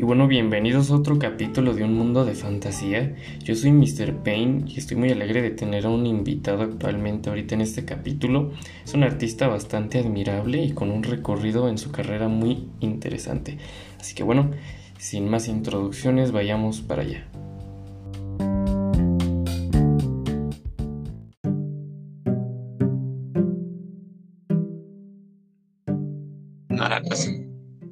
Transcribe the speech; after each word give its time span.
Y 0.00 0.02
bueno, 0.02 0.26
bienvenidos 0.26 0.90
a 0.90 0.96
otro 0.96 1.18
capítulo 1.18 1.74
de 1.74 1.84
Un 1.84 1.92
Mundo 1.92 2.24
de 2.24 2.34
Fantasía. 2.34 3.14
Yo 3.44 3.54
soy 3.54 3.70
Mr. 3.72 4.14
Payne 4.24 4.64
y 4.66 4.78
estoy 4.78 4.96
muy 4.96 5.10
alegre 5.10 5.42
de 5.42 5.50
tener 5.50 5.84
a 5.84 5.90
un 5.90 6.06
invitado 6.06 6.62
actualmente 6.62 7.28
ahorita 7.28 7.54
en 7.54 7.60
este 7.60 7.84
capítulo. 7.84 8.50
Es 8.82 8.94
un 8.94 9.02
artista 9.02 9.46
bastante 9.46 9.98
admirable 9.98 10.64
y 10.64 10.72
con 10.72 10.90
un 10.90 11.02
recorrido 11.02 11.68
en 11.68 11.76
su 11.76 11.92
carrera 11.92 12.28
muy 12.28 12.70
interesante. 12.80 13.58
Así 14.00 14.14
que 14.14 14.22
bueno, 14.22 14.50
sin 14.96 15.28
más 15.28 15.48
introducciones, 15.48 16.32
vayamos 16.32 16.80
para 16.80 17.02
allá. 17.02 17.28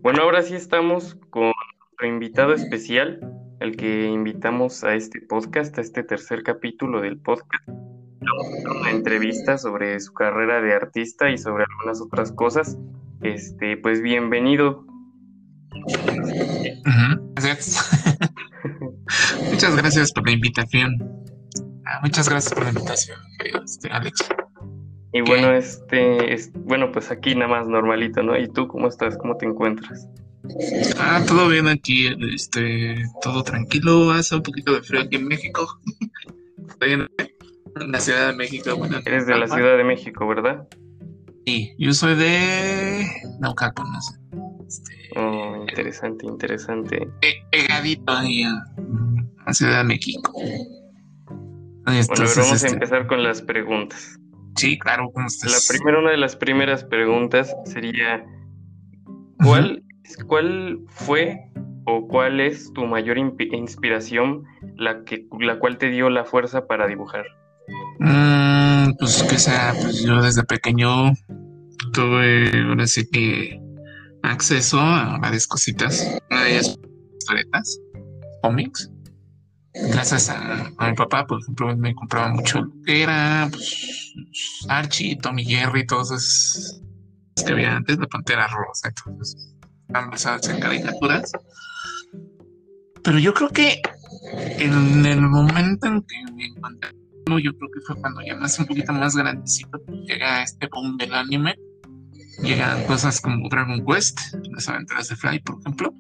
Bueno, 0.01 0.23
ahora 0.23 0.41
sí 0.41 0.55
estamos 0.55 1.19
con 1.29 1.53
nuestro 1.99 2.15
invitado 2.15 2.55
especial, 2.55 3.19
el 3.59 3.77
que 3.77 4.07
invitamos 4.07 4.85
a 4.85 4.95
este 4.95 5.21
podcast, 5.21 5.77
a 5.79 5.81
este 5.81 6.05
tercer 6.05 6.45
capítulo 6.45 7.01
del 7.01 7.19
podcast. 7.19 7.67
Vamos 7.67 8.47
a 8.47 8.59
hacer 8.59 8.69
una 8.69 8.91
entrevista 8.91 9.59
sobre 9.59 9.99
su 9.99 10.13
carrera 10.13 10.61
de 10.61 10.75
artista 10.75 11.29
y 11.29 11.39
sobre 11.39 11.65
algunas 11.65 12.01
otras 12.01 12.31
cosas. 12.31 12.79
Este, 13.23 13.77
pues 13.79 14.01
bienvenido. 14.01 14.87
Gracias. 17.35 17.91
muchas 19.51 19.77
gracias 19.77 20.13
por 20.13 20.25
la 20.27 20.33
invitación. 20.33 20.99
Ah, 21.85 22.01
muchas 22.05 22.29
gracias 22.29 22.55
por 22.55 22.63
la 22.63 22.71
invitación, 22.71 23.19
este, 23.65 23.89
Alex. 23.91 24.29
Y 25.13 25.23
bueno, 25.23 25.53
este, 25.53 26.33
es, 26.33 26.53
bueno, 26.53 26.93
pues 26.93 27.11
aquí 27.11 27.35
nada 27.35 27.49
más 27.49 27.67
normalito, 27.67 28.23
¿no? 28.23 28.39
¿Y 28.39 28.47
tú 28.47 28.69
cómo 28.69 28.87
estás? 28.87 29.17
¿Cómo 29.19 29.37
te 29.37 29.47
encuentras? 29.47 30.09
Ah, 30.99 31.23
todo 31.27 31.49
bien 31.49 31.69
aquí, 31.69 32.09
este, 32.33 33.05
todo 33.23 33.43
tranquilo, 33.43 34.11
hace 34.13 34.37
un 34.37 34.43
poquito 34.43 34.75
de 34.75 34.83
frío 34.83 35.03
aquí 35.03 35.17
en 35.17 35.27
México. 35.27 35.81
Estoy 36.69 36.93
en, 36.93 37.09
la 37.91 38.01
Ciudad 38.01 38.29
de 38.29 38.37
México. 38.37 38.77
Bueno, 38.77 38.99
Eres 39.05 39.27
de 39.27 39.37
la 39.37 39.47
Ciudad 39.47 39.77
de 39.77 39.85
México, 39.85 40.27
¿verdad? 40.27 40.67
Sí, 41.47 41.75
yo 41.79 41.93
soy 41.93 42.15
de 42.15 43.07
Naucalpan, 43.41 43.87
no 43.91 44.01
sé. 44.01 44.19
Este, 44.67 45.19
oh, 45.19 45.57
interesante, 45.69 46.27
interesante. 46.27 47.09
Pegadito 47.51 48.13
ahí 48.13 48.43
a 48.43 48.65
la 49.47 49.55
Ciudad 49.55 49.79
de 49.79 49.85
México. 49.85 50.33
bueno, 50.35 50.65
vamos 51.87 52.37
a 52.37 52.55
este 52.55 52.69
empezar 52.69 53.07
con 53.07 53.23
las 53.23 53.43
preguntas. 53.43 54.19
Sí, 54.57 54.79
claro. 54.79 55.11
La 55.15 55.59
primera, 55.69 56.01
una 56.01 56.11
de 56.11 56.17
las 56.17 56.37
primeras 56.37 56.85
preguntas 56.85 57.55
sería, 57.65 58.25
¿cuál, 59.43 59.85
¿cuál 60.27 60.81
fue 60.89 61.51
o 61.85 62.07
cuál 62.07 62.41
es 62.41 62.73
tu 62.75 62.85
mayor 62.87 63.17
inspiración, 63.19 64.45
la, 64.77 65.05
que, 65.05 65.27
la 65.41 65.59
cual 65.59 65.79
te 65.79 65.89
dio 65.89 66.11
la 66.11 66.25
fuerza 66.25 66.67
para 66.67 66.87
dibujar? 66.87 67.25
Mm, 67.99 68.93
pues 68.99 69.23
que 69.23 69.39
sea, 69.39 69.75
pues 69.81 70.03
yo 70.03 70.21
desde 70.21 70.45
pequeño 70.45 71.13
tuve, 71.93 72.51
ahora 72.63 72.87
sí 72.87 73.09
que, 73.11 73.61
acceso 74.23 74.81
a 74.81 75.19
varias 75.19 75.47
cositas, 75.47 76.21
una 76.31 76.45
de 76.45 76.51
ellas 76.53 76.79
historietas, 77.19 77.81
cómics, 78.43 78.91
gracias 79.73 80.29
a, 80.29 80.71
mi 80.81 80.95
papá, 80.95 81.27
por 81.27 81.41
ejemplo, 81.41 81.77
me 81.77 81.95
compraba 81.95 82.29
mucho 82.29 82.63
lo 82.63 82.73
que 82.85 83.03
era 83.03 83.49
pues, 83.51 84.67
Archie, 84.69 85.17
Tommy 85.17 85.45
Jerry, 85.45 85.87
todos 85.87 86.11
esos 86.11 86.83
que 87.47 87.53
había 87.53 87.77
antes, 87.77 87.99
la 87.99 88.07
Pantera 88.07 88.47
Rosa, 88.49 88.89
entonces 88.89 89.58
están 89.89 90.11
basadas 90.11 90.49
en 90.49 90.61
caricaturas. 90.61 91.33
Pero 93.03 93.19
yo 93.19 93.35
creo 93.35 93.49
que 93.49 93.81
en 94.59 95.07
el 95.07 95.21
momento 95.21 95.87
en 95.87 96.03
que 96.03 96.33
me 96.35 96.47
encontré, 96.47 96.91
yo 97.27 97.53
creo 97.57 97.71
que 97.73 97.81
fue 97.87 97.97
cuando 98.01 98.21
ya 98.23 98.37
más 98.37 98.59
un 98.59 98.67
poquito 98.67 98.93
más 98.93 99.17
grandecito, 99.17 99.79
llega 100.07 100.43
este 100.43 100.69
boom 100.69 100.97
del 100.97 101.15
anime, 101.15 101.59
llegan 102.43 102.85
cosas 102.85 103.21
como 103.21 103.49
Dragon 103.49 103.85
Quest, 103.85 104.19
las 104.53 104.69
aventuras 104.69 105.09
de 105.09 105.17
Fly, 105.17 105.41
por 105.41 105.59
ejemplo 105.61 105.95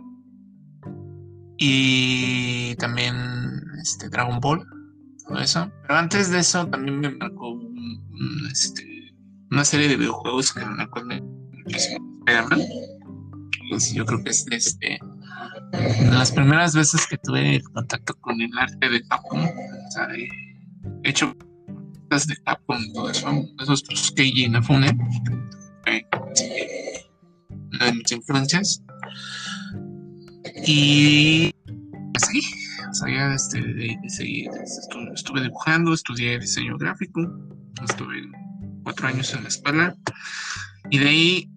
y 1.58 2.76
también 2.76 3.16
este, 3.82 4.08
Dragon 4.08 4.40
Ball, 4.40 4.64
todo 5.26 5.38
eso. 5.40 5.70
Pero 5.82 5.98
antes 5.98 6.30
de 6.30 6.38
eso 6.38 6.66
también 6.68 7.00
me 7.00 7.10
marcó 7.10 7.60
este, 8.50 9.12
una 9.50 9.64
serie 9.64 9.88
de 9.88 9.96
videojuegos 9.96 10.52
que 10.52 10.64
me 10.64 10.82
acuerdo 10.82 11.10
Spider-Man. 11.66 12.62
Pues 13.68 13.92
yo 13.92 14.04
creo 14.04 14.22
que 14.22 14.30
es 14.30 14.46
este, 14.50 14.98
las 16.10 16.32
primeras 16.32 16.74
veces 16.74 17.06
que 17.06 17.18
tuve 17.18 17.62
contacto 17.74 18.14
con 18.20 18.40
el 18.40 18.50
arte 18.58 18.88
de 18.88 19.02
Capcom, 19.06 19.44
o 19.44 19.90
sea, 19.90 20.08
he 20.14 20.28
hecho 21.08 21.34
de 22.10 22.36
Capcom, 22.44 22.92
todo 22.94 23.10
eso, 23.10 23.28
esos 23.60 23.82
pues, 23.84 24.10
Keiji 24.12 24.44
Inafune, 24.44 24.96
eh, 25.86 26.06
de 27.78 27.92
mis 27.92 28.12
influencias. 28.12 28.82
Y 30.66 31.54
así, 32.14 32.40
o 33.02 33.06
este, 33.34 33.58
estuve, 35.14 35.42
dibujando, 35.42 35.92
estudié 35.92 36.38
diseño 36.38 36.76
gráfico, 36.78 37.20
estuve 37.84 38.22
cuatro 38.82 39.08
años 39.08 39.32
en 39.34 39.42
la 39.42 39.48
escuela 39.48 39.96
y 40.90 40.98
de 40.98 41.08
ahí 41.08 41.50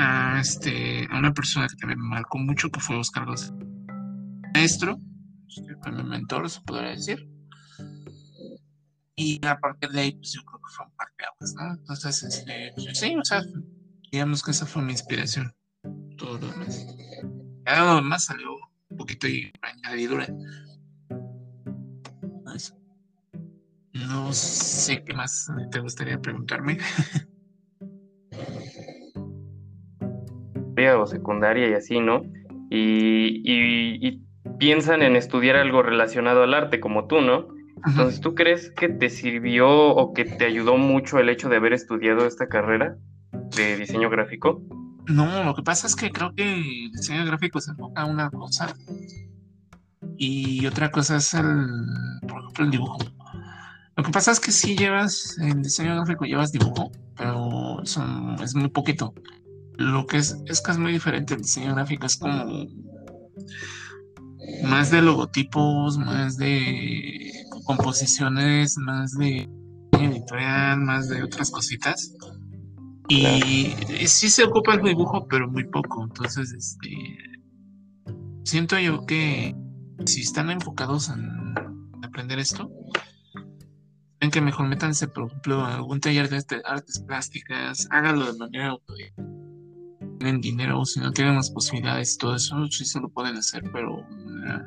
a, 0.00 0.40
este, 0.40 1.06
a 1.10 1.18
una 1.18 1.32
persona 1.32 1.68
que 1.68 1.76
también 1.76 2.00
me 2.00 2.08
marcó 2.08 2.38
mucho, 2.38 2.70
que 2.70 2.80
fue 2.80 2.96
Oscar 2.96 3.26
Gómez, 3.26 3.52
maestro, 4.54 4.98
este, 5.48 5.92
mi 5.92 6.02
mentor, 6.02 6.48
se 6.48 6.60
podría 6.62 6.90
decir. 6.90 7.28
Y 9.16 9.44
a 9.46 9.58
partir 9.58 9.90
de 9.90 10.00
ahí, 10.00 10.12
pues 10.12 10.32
yo 10.32 10.42
creo 10.42 10.58
que 10.58 10.74
fue 10.74 10.86
un 10.86 10.92
par 10.96 11.08
de 11.18 11.24
aguas, 11.26 11.54
¿no? 11.54 11.74
Entonces, 11.74 12.22
este, 12.22 12.72
pues, 12.74 12.98
sí, 12.98 13.14
o 13.14 13.24
sea, 13.24 13.42
digamos 14.10 14.42
que 14.42 14.50
esa 14.52 14.66
fue 14.66 14.82
mi 14.82 14.92
inspiración. 14.92 15.54
Todo 16.16 16.38
lo 16.38 16.48
demás. 16.48 16.86
Ya 17.66 17.84
lo 17.84 17.96
demás 17.96 18.24
salió 18.24 18.56
un 18.88 18.96
poquito 18.96 19.28
y 19.28 19.52
añadidura. 19.62 20.26
No 23.92 24.32
sé 24.32 25.04
qué 25.04 25.12
más 25.12 25.50
te 25.70 25.80
gustaría 25.80 26.20
preguntarme. 26.20 26.78
o 30.88 31.06
secundaria 31.06 31.68
y 31.68 31.74
así, 31.74 32.00
¿no? 32.00 32.22
Y, 32.70 33.42
y, 33.44 34.22
piensan 34.58 35.02
en 35.02 35.16
estudiar 35.16 35.56
algo 35.56 35.82
relacionado 35.82 36.42
al 36.42 36.54
arte 36.54 36.80
como 36.80 37.06
tú, 37.06 37.20
¿no? 37.20 37.46
Entonces, 37.86 38.20
¿tú 38.20 38.34
crees 38.34 38.70
que 38.70 38.88
te 38.88 39.08
sirvió 39.08 39.68
o 39.70 40.12
que 40.12 40.24
te 40.24 40.44
ayudó 40.44 40.76
mucho 40.76 41.18
el 41.18 41.30
hecho 41.30 41.48
de 41.48 41.56
haber 41.56 41.72
estudiado 41.72 42.26
esta 42.26 42.46
carrera 42.46 42.96
de 43.56 43.76
diseño 43.76 44.10
gráfico? 44.10 44.62
No, 45.06 45.44
lo 45.44 45.54
que 45.54 45.62
pasa 45.62 45.86
es 45.86 45.96
que 45.96 46.10
creo 46.10 46.34
que 46.34 46.52
el 46.52 46.92
diseño 46.92 47.24
gráfico 47.24 47.60
se 47.60 47.70
enfoca 47.70 48.02
a 48.02 48.04
una 48.04 48.30
cosa 48.30 48.74
y 50.16 50.66
otra 50.66 50.90
cosa 50.90 51.16
es 51.16 51.32
el, 51.34 51.44
por 52.28 52.40
ejemplo, 52.40 52.64
el 52.64 52.70
dibujo. 52.70 52.98
Lo 53.96 54.04
que 54.04 54.10
pasa 54.10 54.30
es 54.32 54.40
que 54.40 54.52
sí 54.52 54.76
llevas, 54.76 55.36
en 55.38 55.62
diseño 55.62 55.94
gráfico 55.96 56.24
llevas 56.24 56.52
dibujo, 56.52 56.90
pero 57.16 57.82
es 57.82 58.54
muy 58.54 58.68
poquito. 58.68 59.14
Lo 59.80 60.06
que 60.06 60.18
es, 60.18 60.36
es 60.44 60.60
que 60.60 60.72
es 60.72 60.78
muy 60.78 60.92
diferente. 60.92 61.32
El 61.32 61.40
diseño 61.40 61.74
gráfico 61.74 62.04
es 62.04 62.18
como 62.18 62.66
más 64.64 64.90
de 64.90 65.00
logotipos, 65.00 65.96
más 65.96 66.36
de 66.36 67.32
composiciones, 67.64 68.76
más 68.76 69.12
de 69.12 69.48
editorial, 69.92 70.80
más 70.80 71.08
de 71.08 71.22
otras 71.22 71.50
cositas. 71.50 72.12
Y, 73.08 73.72
sí 74.06 74.28
se 74.28 74.44
ocupa 74.44 74.74
el 74.74 74.82
dibujo, 74.82 75.26
pero 75.28 75.50
muy 75.50 75.64
poco. 75.64 76.04
Entonces, 76.04 76.52
este 76.52 76.90
siento 78.44 78.78
yo 78.78 79.06
que 79.06 79.56
si 80.04 80.20
están 80.20 80.50
enfocados 80.50 81.08
en 81.08 82.04
aprender 82.04 82.38
esto, 82.38 82.70
ven 84.20 84.30
que 84.30 84.42
mejor 84.42 84.68
métanse, 84.68 85.08
por 85.08 85.28
ejemplo, 85.28 85.62
a 85.62 85.76
algún 85.76 86.00
taller 86.00 86.28
de 86.28 86.36
este, 86.36 86.60
artes 86.66 87.00
plásticas, 87.00 87.88
háganlo 87.90 88.30
de 88.30 88.38
manera 88.38 88.68
autodidacta. 88.68 89.39
Tienen 90.20 90.42
dinero, 90.42 90.84
si 90.84 91.00
no 91.00 91.12
tienen 91.12 91.36
las 91.36 91.50
posibilidades, 91.50 92.18
todo 92.18 92.36
eso 92.36 92.66
sí 92.66 92.84
se 92.84 93.00
lo 93.00 93.08
pueden 93.08 93.38
hacer, 93.38 93.62
pero 93.72 94.04
ah, 94.46 94.66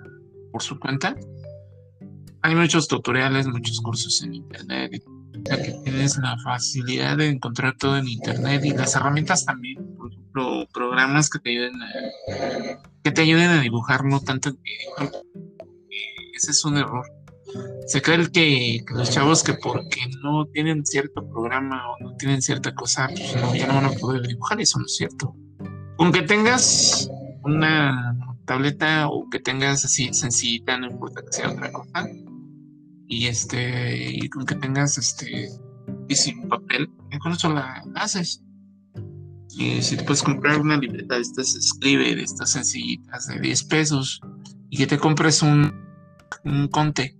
por 0.51 0.63
su 0.63 0.79
cuenta. 0.79 1.15
Hay 2.41 2.55
muchos 2.55 2.87
tutoriales, 2.87 3.45
muchos 3.47 3.79
cursos 3.79 4.23
en 4.23 4.33
internet 4.33 5.03
que 5.43 5.73
tienes 5.83 6.17
la 6.17 6.37
facilidad 6.39 7.17
de 7.17 7.27
encontrar 7.27 7.75
todo 7.77 7.97
en 7.97 8.07
internet 8.07 8.65
y 8.65 8.71
las 8.71 8.95
herramientas 8.95 9.45
también, 9.45 9.95
por 9.95 10.11
ejemplo, 10.11 10.65
programas 10.73 11.29
que 11.29 11.37
te 11.37 11.51
ayuden 11.51 11.81
a, 11.83 11.91
que 13.03 13.11
te 13.11 13.21
ayuden 13.21 13.49
a 13.49 13.61
dibujar, 13.61 14.05
no 14.05 14.21
tanto 14.21 14.49
en 14.49 14.59
Ese 16.35 16.49
es 16.49 16.65
un 16.65 16.77
error. 16.77 17.05
Se 17.85 18.01
cree 18.01 18.31
que, 18.31 18.83
los 18.91 19.11
chavos 19.11 19.43
que 19.43 19.53
porque 19.53 20.01
no 20.23 20.47
tienen 20.47 20.83
cierto 20.83 21.27
programa 21.29 21.91
o 21.91 21.99
no 21.99 22.15
tienen 22.15 22.41
cierta 22.41 22.73
cosa, 22.73 23.07
pues 23.09 23.35
no, 23.35 23.53
ya 23.53 23.67
no 23.67 23.75
van 23.75 23.85
a 23.85 23.91
poder 23.91 24.25
dibujar, 24.25 24.59
eso 24.59 24.79
no 24.79 24.85
es 24.85 24.95
cierto. 24.95 25.35
Aunque 25.99 26.23
tengas 26.23 27.09
una 27.43 28.17
tableta 28.45 29.07
o 29.07 29.29
que 29.29 29.39
tengas 29.39 29.85
así 29.85 30.13
sencillita, 30.13 30.77
no 30.77 30.87
importa 30.87 31.21
que 31.21 31.31
sea 31.31 31.51
otra 31.51 31.71
cosa. 31.71 32.07
Y 33.07 33.27
este, 33.27 34.11
y 34.11 34.29
con 34.29 34.45
que 34.45 34.55
tengas 34.55 34.97
este, 34.97 35.49
y 36.07 36.15
sin 36.15 36.47
papel, 36.49 36.89
con 37.21 37.33
eso 37.33 37.53
la 37.53 37.83
haces. 37.95 38.43
Y 39.55 39.81
si 39.83 39.97
te 39.97 40.03
puedes 40.03 40.23
comprar 40.23 40.59
una 40.59 40.77
libreta 40.77 41.15
de 41.15 41.21
estas 41.21 41.55
escribe, 41.55 42.15
de 42.15 42.23
estas 42.23 42.51
sencillitas 42.51 43.27
de 43.27 43.39
10 43.39 43.63
pesos, 43.65 44.19
y 44.69 44.77
que 44.77 44.87
te 44.87 44.97
compres 44.97 45.43
un, 45.43 45.71
un 46.43 46.67
conte 46.69 47.15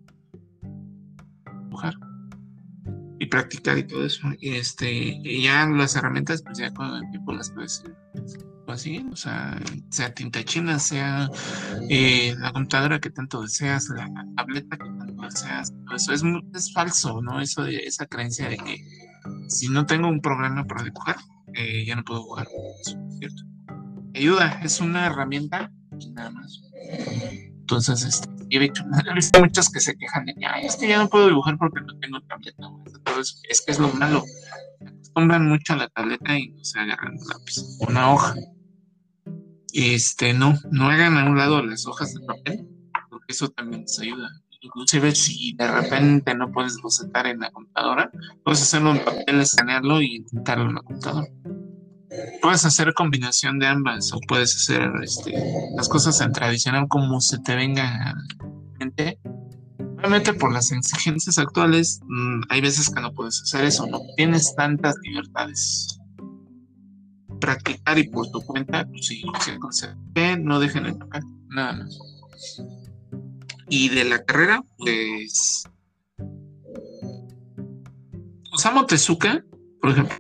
y 3.20 3.25
practicar 3.28 3.78
y 3.78 3.84
todo 3.84 4.06
eso. 4.06 4.28
Y 4.40 4.56
este, 4.56 4.92
y 4.92 5.44
ya 5.44 5.66
las 5.68 5.96
herramientas, 5.96 6.42
pues 6.44 6.58
ya 6.58 6.74
con 6.74 6.94
el 6.94 7.10
tiempo 7.12 7.34
las 7.34 7.52
puedes 7.52 7.84
así, 8.74 9.06
o 9.12 9.16
sea, 9.16 9.60
sea 9.90 10.14
tinta 10.14 10.44
china, 10.44 10.80
sea 10.80 11.30
eh, 11.90 12.36
la 12.38 12.52
computadora 12.52 13.00
que 13.00 13.10
tanto 13.10 13.42
deseas, 13.42 13.90
la 13.90 14.10
tableta 14.36 14.78
que 14.78 14.86
tanto 14.86 15.24
deseas. 15.24 15.74
Eso 15.96 16.14
es, 16.14 16.24
es 16.54 16.74
falso, 16.74 17.22
¿no? 17.22 17.40
Eso 17.40 17.64
de 17.64 17.78
esa 17.78 18.06
creencia 18.06 18.50
de 18.50 18.58
que 18.58 18.84
si 19.48 19.70
no 19.70 19.86
tengo 19.86 20.08
un 20.08 20.22
programa 20.22 20.66
para 20.66 20.84
dibujar, 20.84 21.18
eh, 21.54 21.86
ya 21.86 21.96
no 21.96 22.04
puedo 22.04 22.24
jugar. 22.24 22.48
Eso 22.81 22.98
es 23.10 23.18
cierto. 23.20 23.44
Ayuda, 24.16 24.60
es 24.64 24.80
una 24.80 25.08
herramienta 25.08 25.72
y 26.00 26.12
nada 26.12 26.31
más. 26.31 26.62
Entonces, 27.64 28.04
este, 28.04 28.30
he 28.50 28.60
visto, 28.60 28.84
muchos 29.40 29.70
que 29.70 29.80
se 29.80 29.96
quejan 29.96 30.25
de 30.25 30.36
que, 30.36 30.46
es 30.64 30.75
que 30.75 30.88
ya 30.88 30.98
no 30.98 31.10
puedo 31.10 31.28
dibujar 31.28 31.58
porque 31.58 31.81
no 31.81 31.98
tengo 32.00 32.22
tableta. 32.22 32.70
Entonces, 32.86 33.42
es 33.50 33.62
que 33.62 33.72
es 33.72 33.80
lo 33.80 33.92
malo. 33.94 34.24
Acostumbran 34.81 35.48
mucho 35.48 35.74
a 35.74 35.78
la 35.78 35.88
tableta 35.90 36.38
y 36.38 36.50
no 36.50 36.64
se 36.64 36.80
agarran 36.80 37.16
lápiz, 37.28 37.78
una 37.80 38.12
hoja. 38.12 38.36
Este, 39.74 40.34
no, 40.34 40.54
no 40.72 40.90
hagan 40.90 41.18
a 41.18 41.25
un 41.25 41.36
lado 41.36 41.64
las 41.64 41.88
hojas 41.88 42.14
de 42.14 42.25
papel, 42.25 42.68
porque 43.10 43.34
eso 43.34 43.50
también 43.50 43.81
les 43.81 44.00
ayuda. 44.00 44.30
Inclusive 44.62 45.14
si 45.16 45.56
de 45.56 45.68
repente 45.68 46.36
no 46.36 46.52
puedes 46.52 46.78
bocetar 46.81 47.25
en 47.25 47.40
la 47.40 47.52
computadora, 47.52 48.12
puedes 48.44 48.62
hacerlo 48.62 48.92
en 48.92 49.04
papel, 49.04 49.42
escanearlo 49.42 50.02
y 50.02 50.18
intentarlo 50.18 50.70
en 50.70 50.75
la 50.75 50.81
computadora. 50.81 51.28
Puedes 52.42 52.64
hacer 52.64 52.94
combinación 52.94 53.58
de 53.58 53.66
ambas 53.66 54.14
o 54.14 54.20
puedes 54.28 54.56
hacer 54.56 54.92
este, 55.02 55.34
las 55.75 55.90
cosas 55.90 56.22
en 56.22 56.31
tradicional 56.31 56.88
como 56.88 57.20
se 57.20 57.40
te 57.40 57.56
venga 57.56 58.12
a 58.12 58.16
mente. 58.80 59.20
Obviamente 59.98 60.34
por 60.34 60.54
las 60.54 60.72
exigencias 60.72 61.40
actuales 61.40 62.00
mm, 62.08 62.42
hay 62.50 62.62
veces 62.62 62.90
que 62.90 63.02
no 63.02 63.12
puedes 63.14 63.42
hacer 63.42 63.66
eso, 63.66 63.88
no 63.88 64.02
tienes 64.16 64.54
tantas 64.56 64.96
libertades. 65.02 66.00
Practicar 67.44 68.00
y 68.00 68.07
por 68.07 68.31
tu 68.31 68.42
cuenta, 68.42 68.88
pues 68.88 69.07
sí, 69.07 69.22
que 70.16 70.38
no 70.38 70.62
dejen 70.62 70.86
de 70.86 70.94
tocar, 70.94 71.22
nada 71.50 71.74
más. 71.74 72.00
Y 73.68 73.90
de 73.90 74.06
la 74.06 74.24
carrera, 74.24 74.63
pues 74.78 75.66
Osamu 78.54 78.86
Tezuka, 78.86 79.44
por 79.81 79.92
ejemplo, 79.92 80.16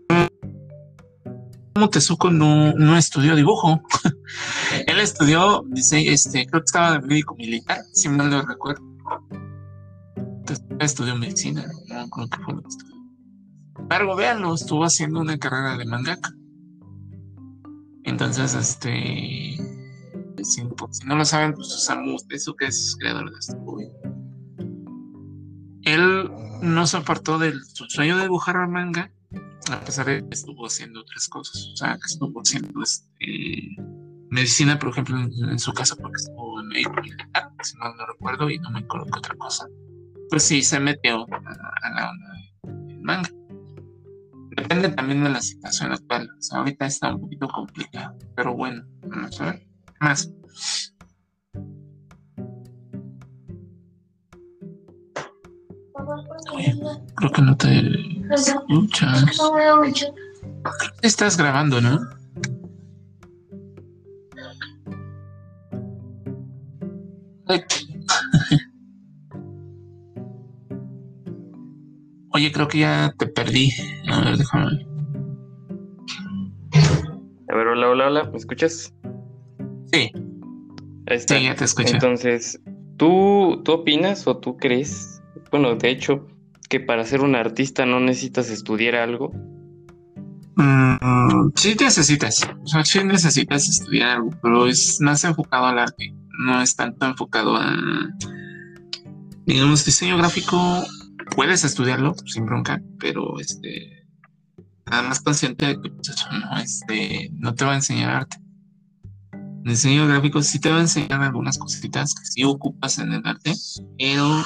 Tezuko 1.89 2.29
no, 2.29 2.73
no 2.73 2.97
estudió 2.97 3.37
dibujo. 3.37 3.81
Él 4.87 4.99
estudió, 4.99 5.63
dice, 5.69 6.11
este, 6.11 6.45
creo 6.45 6.59
que 6.59 6.65
estaba 6.65 6.91
de 6.91 7.07
médico 7.07 7.35
militar, 7.35 7.83
si 7.93 8.09
mal 8.09 8.29
no 8.29 8.41
recuerdo. 8.41 8.83
estudió 10.81 11.15
medicina, 11.15 11.65
no 11.87 12.09
creo 12.09 12.27
que 12.27 12.43
fue 12.43 12.53
lo 12.55 12.61
que 12.63 12.67
estudió. 12.67 12.95
Sin 12.95 13.81
embargo, 13.83 14.17
véanlo, 14.17 14.53
estuvo 14.55 14.83
haciendo 14.83 15.21
una 15.21 15.37
carrera 15.37 15.77
de 15.77 15.85
mangaka. 15.85 16.33
Entonces, 18.05 18.53
este, 18.55 19.57
si, 20.43 20.63
no 21.05 21.15
lo 21.15 21.25
saben, 21.25 21.53
pues 21.53 21.67
Osamu 21.67 22.17
Tezuka 22.27 22.67
es 22.67 22.95
creador 22.99 23.31
de 23.31 23.39
este 23.39 23.57
Él 25.83 26.31
no 26.61 26.87
se 26.87 26.97
apartó 26.97 27.39
del 27.39 27.63
su 27.65 27.85
sueño 27.85 28.17
de 28.17 28.23
dibujar 28.23 28.57
al 28.57 28.69
manga 28.69 29.11
a 29.71 29.79
pesar 29.79 30.05
de 30.05 30.27
que 30.27 30.33
estuvo 30.33 30.65
haciendo 30.65 31.01
otras 31.01 31.27
cosas, 31.29 31.69
o 31.73 31.75
sea, 31.77 31.93
que 31.93 32.05
estuvo 32.05 32.41
haciendo 32.41 32.81
este, 32.81 33.77
medicina, 34.29 34.77
por 34.77 34.89
ejemplo, 34.89 35.17
en, 35.19 35.59
su 35.59 35.73
casa, 35.73 35.95
porque 35.95 36.17
estuvo 36.17 36.59
en 36.59 36.67
médico 36.67 37.01
militar, 37.01 37.51
si 37.61 37.77
no, 37.77 37.93
no 37.93 38.05
recuerdo, 38.05 38.49
y 38.49 38.59
no 38.59 38.71
me 38.71 38.81
qué 38.81 38.97
otra 38.97 39.35
cosa, 39.35 39.67
pues 40.29 40.43
sí, 40.43 40.61
se 40.63 40.79
metió 40.79 41.25
a, 41.31 41.89
la 41.95 42.11
onda 42.11 42.33
del 42.63 43.01
manga. 43.01 43.29
Depende 44.55 44.89
también 44.89 45.23
de 45.23 45.29
la 45.29 45.41
situación 45.41 45.91
actual, 45.91 46.29
ahorita 46.51 46.85
está 46.85 47.13
un 47.13 47.21
poquito 47.21 47.47
complicado, 47.47 48.17
pero 48.35 48.55
bueno, 48.55 48.83
vamos 49.07 49.39
a 49.41 49.45
ver. 49.45 49.67
Más. 49.99 50.31
creo 57.15 57.31
que 57.31 57.41
no 57.41 57.57
te 57.57 57.81
escuchas. 58.33 59.25
Estás 61.01 61.37
grabando, 61.37 61.81
¿no? 61.81 61.99
Oye, 72.33 72.51
creo 72.51 72.67
que 72.67 72.79
ya 72.79 73.13
te 73.17 73.27
perdí. 73.27 73.71
A 74.09 74.21
ver, 74.21 74.37
déjame. 74.37 74.87
A 77.47 77.55
ver, 77.55 77.67
hola, 77.67 77.89
hola, 77.89 78.07
hola, 78.07 78.23
¿me 78.31 78.37
escuchas? 78.37 78.91
Sí. 79.91 80.11
Ahí 81.07 81.17
está. 81.17 81.37
Sí, 81.37 81.43
ya 81.43 81.55
te 81.55 81.65
escucho. 81.65 81.93
Entonces, 81.93 82.59
¿tú, 82.97 83.61
¿tú 83.63 83.73
opinas 83.73 84.25
o 84.25 84.37
tú 84.37 84.57
crees? 84.57 85.21
Bueno, 85.51 85.75
de 85.75 85.89
hecho, 85.91 86.27
que 86.69 86.79
para 86.79 87.05
ser 87.05 87.21
un 87.21 87.35
artista 87.35 87.85
no 87.85 87.99
necesitas 87.99 88.49
estudiar 88.49 88.95
algo? 88.95 89.31
Mm, 90.55 91.51
sí 91.55 91.75
necesitas, 91.79 92.47
o 92.63 92.67
sea, 92.67 92.83
sí 92.83 93.03
necesitas 93.03 93.67
estudiar 93.69 94.09
algo, 94.09 94.31
pero 94.41 94.67
es 94.67 94.99
más 95.01 95.23
enfocado 95.23 95.65
al 95.65 95.79
arte, 95.79 96.13
no 96.39 96.61
es 96.61 96.75
tanto 96.75 97.05
enfocado 97.07 97.55
a, 97.55 97.75
digamos, 99.45 99.83
diseño 99.83 100.17
gráfico, 100.17 100.83
puedes 101.35 101.63
estudiarlo 101.63 102.15
sin 102.25 102.45
bronca, 102.45 102.81
pero 102.99 103.39
este, 103.39 104.07
nada 104.85 105.03
más 105.03 105.21
consciente 105.21 105.65
de 105.67 105.81
que 105.81 105.89
pues, 105.89 106.15
no, 106.31 106.57
este, 106.57 107.29
no 107.33 107.53
te 107.53 107.65
va 107.65 107.73
a 107.73 107.75
enseñar 107.75 108.15
arte. 108.15 108.37
El 109.31 109.71
diseño 109.71 110.07
gráfico 110.07 110.41
sí 110.41 110.59
te 110.59 110.69
va 110.69 110.77
a 110.77 110.81
enseñar 110.81 111.21
algunas 111.21 111.57
cositas 111.57 112.13
que 112.13 112.25
sí 112.25 112.43
ocupas 112.43 112.99
en 112.99 113.13
el 113.13 113.25
arte, 113.25 113.53
pero 113.97 114.43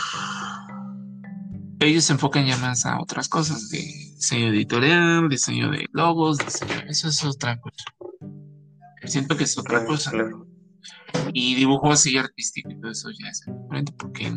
ellos 1.80 2.04
se 2.04 2.14
enfocan 2.14 2.46
ya 2.46 2.58
más 2.58 2.86
a 2.86 3.00
otras 3.00 3.28
cosas, 3.28 3.70
de 3.70 3.80
diseño 3.80 4.48
editorial, 4.48 5.30
diseño 5.30 5.72
de 5.72 5.86
logos, 5.92 6.38
eso 6.88 7.08
es 7.08 7.24
otra 7.24 7.60
cosa. 7.60 7.84
Siento 9.06 9.38
que 9.38 9.46
es 9.46 9.58
otra 9.58 9.86
cosa. 9.86 10.12
Y 11.34 11.56
dibujo 11.56 11.92
así 11.92 12.18
artístico 12.18 12.72
y 12.72 12.80
todo 12.80 12.92
eso 12.92 13.10
ya 13.12 13.30
es 13.30 13.44
diferente 13.46 13.94
porque 13.98 14.36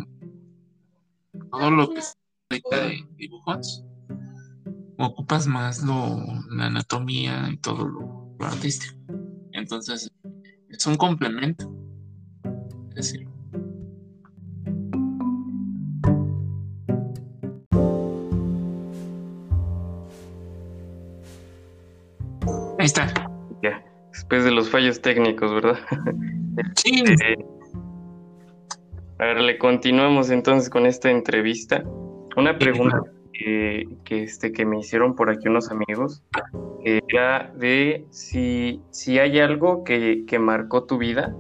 todo 1.50 1.71
lo 1.71 1.90
que 1.90 2.00
es 2.00 2.16
de 2.50 3.07
dibujos 3.16 3.85
ocupas 4.99 5.47
más 5.47 5.83
lo, 5.83 6.19
la 6.50 6.66
anatomía 6.66 7.49
y 7.50 7.57
todo 7.59 7.87
lo, 7.87 8.35
lo 8.38 8.47
artístico. 8.47 8.99
Entonces, 9.52 10.12
es 10.69 10.87
un 10.87 10.97
complemento. 10.97 11.73
Es 12.90 13.12
decir, 13.12 13.26
Ahí 22.78 22.87
está. 22.87 23.12
Ya, 23.62 23.85
después 24.11 24.42
de 24.42 24.50
los 24.50 24.71
fallos 24.71 25.02
técnicos, 25.02 25.52
¿verdad? 25.52 25.78
Sí. 26.76 27.04
Eh, 27.23 27.37
a 29.19 29.25
ver, 29.26 29.40
le 29.42 29.59
continuamos 29.59 30.30
entonces 30.30 30.71
con 30.71 30.87
esta 30.87 31.11
entrevista. 31.11 31.85
Una 32.40 32.59
pregunta 32.59 33.02
que, 33.35 33.87
este, 34.09 34.50
que 34.50 34.64
me 34.64 34.80
hicieron 34.80 35.14
por 35.14 35.28
aquí 35.28 35.47
unos 35.49 35.70
amigos 35.70 36.23
era 36.82 37.52
de 37.54 38.06
si, 38.11 38.80
si 38.90 39.18
hay 39.18 39.38
algo 39.40 39.85
que, 39.85 40.25
que 40.26 40.38
marcó 40.38 40.85
tu 40.85 40.97
vida 40.97 41.37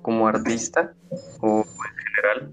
como 0.00 0.28
artista 0.28 0.94
o 1.40 1.58
en 1.58 1.96
general. 2.04 2.52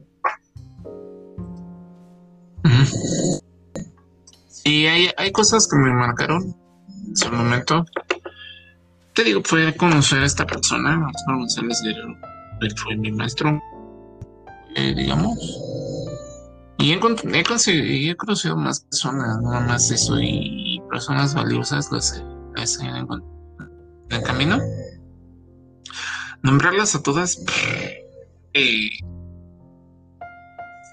Sí, 4.49 4.85
hay, 4.87 5.09
hay 5.15 5.31
cosas 5.31 5.67
que 5.69 5.77
me 5.77 5.93
marcaron 5.93 6.53
en 7.07 7.15
su 7.15 7.31
momento. 7.31 7.85
Te 9.13 9.23
digo, 9.23 9.41
fue 9.45 9.73
conocer 9.77 10.23
a 10.23 10.25
esta 10.25 10.45
persona, 10.45 11.09
González 11.27 11.81
fue 12.75 12.97
mi 12.97 13.11
maestro, 13.11 13.61
eh, 14.75 14.93
digamos. 14.95 15.37
Y 16.77 16.91
he, 16.91 16.95
he, 16.95 18.09
he, 18.09 18.15
conocido 18.15 18.57
más 18.57 18.81
personas, 18.81 19.41
nada 19.41 19.61
más 19.61 19.89
eso, 19.91 20.19
y, 20.19 20.81
personas 20.89 21.33
valiosas 21.33 21.91
las 21.91 22.17
he, 22.17 22.23
en 22.89 23.19
el 24.09 24.23
camino. 24.23 24.59
nombrarlas 26.41 26.95
a 26.95 27.01
todas, 27.01 27.43
eh, 28.53 28.89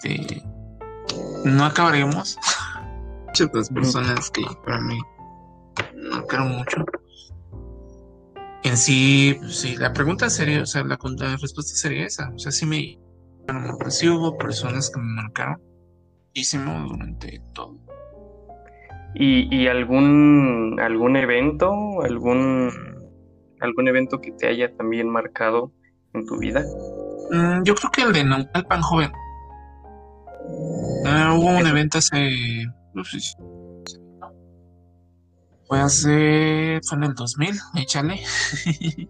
este, 0.02 0.42
no 1.44 1.64
acabaríamos. 1.64 2.38
Muchas 3.26 3.70
personas 3.74 4.30
que 4.30 4.42
para 4.64 4.80
mí 4.80 4.98
no 5.94 6.24
quiero 6.26 6.44
mucho. 6.44 6.84
En 8.62 8.76
sí, 8.76 9.36
pues, 9.38 9.56
sí, 9.56 9.76
la 9.76 9.92
pregunta 9.92 10.28
sería, 10.28 10.62
o 10.62 10.66
sea, 10.66 10.84
la, 10.84 10.98
respuesta 11.40 11.74
sería 11.74 12.06
esa. 12.06 12.30
O 12.34 12.38
sea, 12.38 12.52
sí 12.52 12.66
me. 12.66 12.98
Bueno, 13.46 13.76
sí 13.88 14.08
hubo 14.08 14.36
personas 14.36 14.90
que 14.90 15.00
me 15.00 15.22
marcaron 15.22 15.69
muchísimo 16.30 16.88
durante 16.88 17.42
todo. 17.52 17.76
¿Y, 19.14 19.54
y 19.54 19.66
algún, 19.66 20.78
algún 20.80 21.16
evento, 21.16 22.02
algún, 22.02 22.70
algún 23.60 23.88
evento 23.88 24.20
que 24.20 24.30
te 24.32 24.46
haya 24.46 24.74
también 24.76 25.08
marcado 25.08 25.72
en 26.14 26.26
tu 26.26 26.38
vida? 26.38 26.64
Mm, 27.30 27.64
yo 27.64 27.74
creo 27.74 27.90
que 27.90 28.02
el 28.02 28.12
de 28.12 28.24
Naucalpan 28.24 28.82
Joven. 28.82 29.12
Ah, 31.06 31.34
hubo 31.36 31.48
un 31.48 31.66
evento 31.66 31.98
hace. 31.98 32.66
No 32.94 33.04
sé, 33.04 33.18
fue 35.66 35.80
hace. 35.80 36.80
Fue 36.82 36.98
en 36.98 37.04
el 37.04 37.14
2000, 37.14 37.54
échale. 37.76 38.20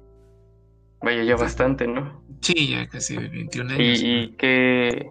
Vaya, 1.02 1.24
ya 1.24 1.36
bastante, 1.36 1.86
¿no? 1.86 2.22
Sí, 2.40 2.70
ya 2.70 2.86
casi 2.88 3.16
21 3.16 3.70
años. 3.70 4.00
¿Y, 4.02 4.06
y 4.06 4.36
qué, 4.36 5.10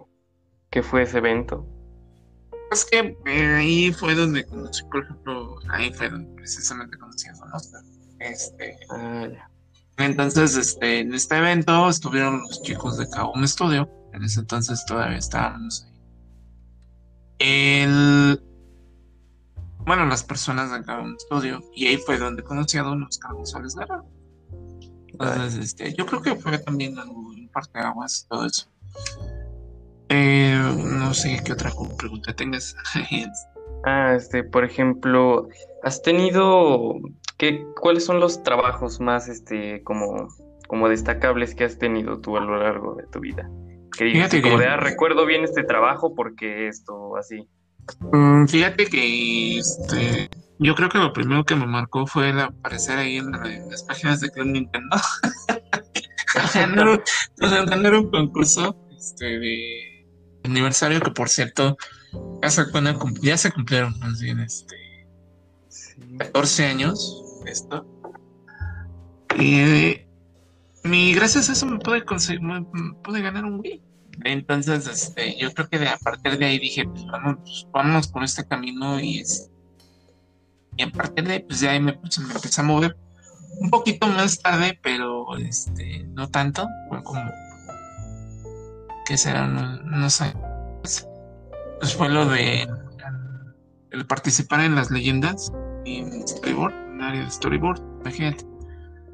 qué 0.70 0.82
fue 0.82 1.02
ese 1.02 1.18
evento? 1.18 1.66
Es 2.70 2.84
que 2.84 3.16
eh, 3.26 3.54
ahí 3.56 3.92
fue 3.92 4.14
donde 4.14 4.44
conocí, 4.46 4.84
por 4.84 5.02
ejemplo, 5.02 5.58
ahí 5.70 5.92
fue 5.92 6.08
donde 6.08 6.32
precisamente 6.34 6.96
conocí 6.98 7.28
a 7.28 7.32
Don 7.32 7.50
Este. 8.20 8.78
Ah. 8.90 9.28
Entonces, 9.98 10.56
este, 10.56 11.00
en 11.00 11.12
este 11.12 11.36
evento 11.36 11.88
estuvieron 11.88 12.40
los 12.42 12.62
chicos 12.62 12.96
de 12.96 13.08
Kaum 13.10 13.46
Studio. 13.46 13.88
En 14.12 14.24
ese 14.24 14.40
entonces 14.40 14.84
todavía 14.86 15.18
estábamos 15.18 15.84
ahí. 15.84 15.90
El, 17.40 18.42
bueno, 19.78 20.06
las 20.06 20.22
personas 20.22 20.70
de 20.72 20.82
Kaum 20.84 21.16
Studio. 21.18 21.62
Y 21.74 21.88
ahí 21.88 21.96
fue 21.98 22.18
donde 22.18 22.42
conocí 22.42 22.78
a 22.78 22.82
Don 22.82 23.02
Oscar 23.02 23.34
González 23.34 23.74
Guerrero. 23.74 24.06
Entonces, 25.08 25.56
este, 25.56 25.92
yo 25.94 26.06
creo 26.06 26.22
que 26.22 26.36
fue 26.36 26.56
también 26.58 26.98
algo, 26.98 27.32
en 27.34 27.48
parte 27.48 27.78
de 27.78 27.84
aguas, 27.84 28.26
todo 28.28 28.46
eso. 28.46 28.70
Eh, 30.10 30.60
no 30.76 31.14
sé 31.14 31.40
qué 31.44 31.52
otra 31.52 31.70
pregunta 31.96 32.34
tengas. 32.34 32.76
ah, 33.84 34.14
este, 34.16 34.42
por 34.42 34.64
ejemplo, 34.64 35.48
¿has 35.84 36.02
tenido 36.02 36.94
qué, 37.38 37.64
cuáles 37.80 38.04
son 38.04 38.18
los 38.18 38.42
trabajos 38.42 39.00
más, 39.00 39.28
este, 39.28 39.82
como, 39.84 40.28
como 40.66 40.88
destacables 40.88 41.54
que 41.54 41.62
has 41.62 41.78
tenido 41.78 42.20
tú 42.20 42.36
a 42.36 42.40
lo 42.40 42.58
largo 42.58 42.96
de 42.96 43.06
tu 43.06 43.20
vida? 43.20 43.48
Que 43.96 44.04
digas, 44.04 44.34
como 44.42 44.58
de, 44.58 44.66
ah, 44.66 44.76
recuerdo 44.76 45.26
bien 45.26 45.44
este 45.44 45.62
trabajo 45.62 46.14
porque 46.14 46.66
esto, 46.66 47.16
así. 47.16 47.48
Mm, 48.12 48.46
fíjate 48.46 48.86
que, 48.86 49.58
este, 49.58 50.28
yo 50.58 50.74
creo 50.74 50.88
que 50.88 50.98
lo 50.98 51.12
primero 51.12 51.44
que 51.44 51.54
me 51.54 51.66
marcó 51.66 52.04
fue 52.06 52.30
el 52.30 52.40
aparecer 52.40 52.98
ahí 52.98 53.18
en, 53.18 53.30
las 53.30 53.84
páginas 53.84 54.20
de 54.20 54.30
Club 54.30 54.46
Nintendo. 54.46 54.96
ganar 57.66 57.94
un 57.94 58.10
concurso 58.10 58.76
este, 58.96 59.38
de 59.38 59.89
aniversario 60.44 61.00
que 61.00 61.10
por 61.10 61.28
cierto 61.28 61.76
ya 62.42 62.50
se, 62.50 62.64
ya 63.22 63.36
se 63.36 63.52
cumplieron 63.52 63.98
más 63.98 64.20
bien 64.20 64.40
este 64.40 64.76
14 66.18 66.66
años 66.66 67.22
esto. 67.46 67.86
Y, 69.38 70.00
y, 70.84 71.14
gracias 71.14 71.48
a 71.48 71.52
eso 71.52 71.66
me 71.66 71.78
pude 71.78 72.04
conseguir 72.04 72.42
me, 72.42 72.64
pude 73.02 73.20
ganar 73.20 73.44
un 73.44 73.60
Wii. 73.60 73.82
Entonces 74.24 74.86
este 74.86 75.38
yo 75.38 75.52
creo 75.52 75.68
que 75.68 75.78
de, 75.78 75.88
a 75.88 75.98
partir 75.98 76.36
de 76.36 76.44
ahí 76.44 76.58
dije 76.58 76.84
pues 76.84 77.06
vamos 77.06 77.38
pues, 77.42 77.66
vámonos 77.72 78.08
por 78.08 78.24
este 78.24 78.46
camino 78.46 79.00
y 79.00 79.20
es 79.20 79.50
y 80.76 80.82
a 80.82 80.90
partir 80.90 81.26
de 81.26 81.34
ahí 81.34 81.40
pues 81.40 81.60
ya 81.60 81.70
ahí 81.70 81.80
me, 81.80 81.94
pues, 81.94 82.18
me 82.18 82.32
empecé 82.34 82.60
a 82.60 82.64
mover 82.64 82.96
un 83.60 83.70
poquito 83.70 84.06
más 84.08 84.40
tarde 84.40 84.78
pero 84.82 85.36
este 85.36 86.04
no 86.08 86.28
tanto 86.28 86.66
como 87.04 87.30
que 89.10 89.16
será, 89.16 89.44
no, 89.44 90.08
sé. 90.08 90.32
Pues 90.82 91.96
fue 91.96 92.08
lo 92.08 92.26
de 92.26 92.68
el 93.90 94.06
participar 94.06 94.60
en 94.60 94.76
las 94.76 94.92
leyendas 94.92 95.52
en 95.84 96.28
storyboard, 96.28 96.72
en 96.72 97.02
área 97.02 97.24
de 97.24 97.30
storyboard, 97.32 97.82
imagínate. 98.02 98.44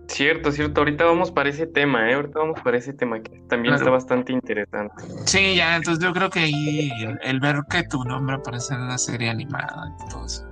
Cierto, 0.08 0.52
cierto. 0.52 0.82
Ahorita 0.82 1.06
vamos 1.06 1.30
para 1.30 1.48
ese 1.48 1.66
tema, 1.66 2.10
¿eh? 2.10 2.14
Ahorita 2.14 2.40
vamos 2.40 2.60
para 2.60 2.76
ese 2.76 2.92
tema 2.92 3.20
que 3.20 3.40
también 3.48 3.74
está 3.74 3.88
bastante 3.88 4.34
interesante. 4.34 5.02
Sí, 5.24 5.56
ya, 5.56 5.76
entonces 5.76 6.04
yo 6.04 6.12
creo 6.12 6.28
que 6.28 6.40
ahí 6.40 6.92
el, 7.22 7.40
ver 7.40 7.62
que 7.70 7.82
tu 7.84 8.04
nombre 8.04 8.36
aparece 8.36 8.74
en 8.74 8.82
una 8.82 8.98
serie 8.98 9.30
animada 9.30 9.96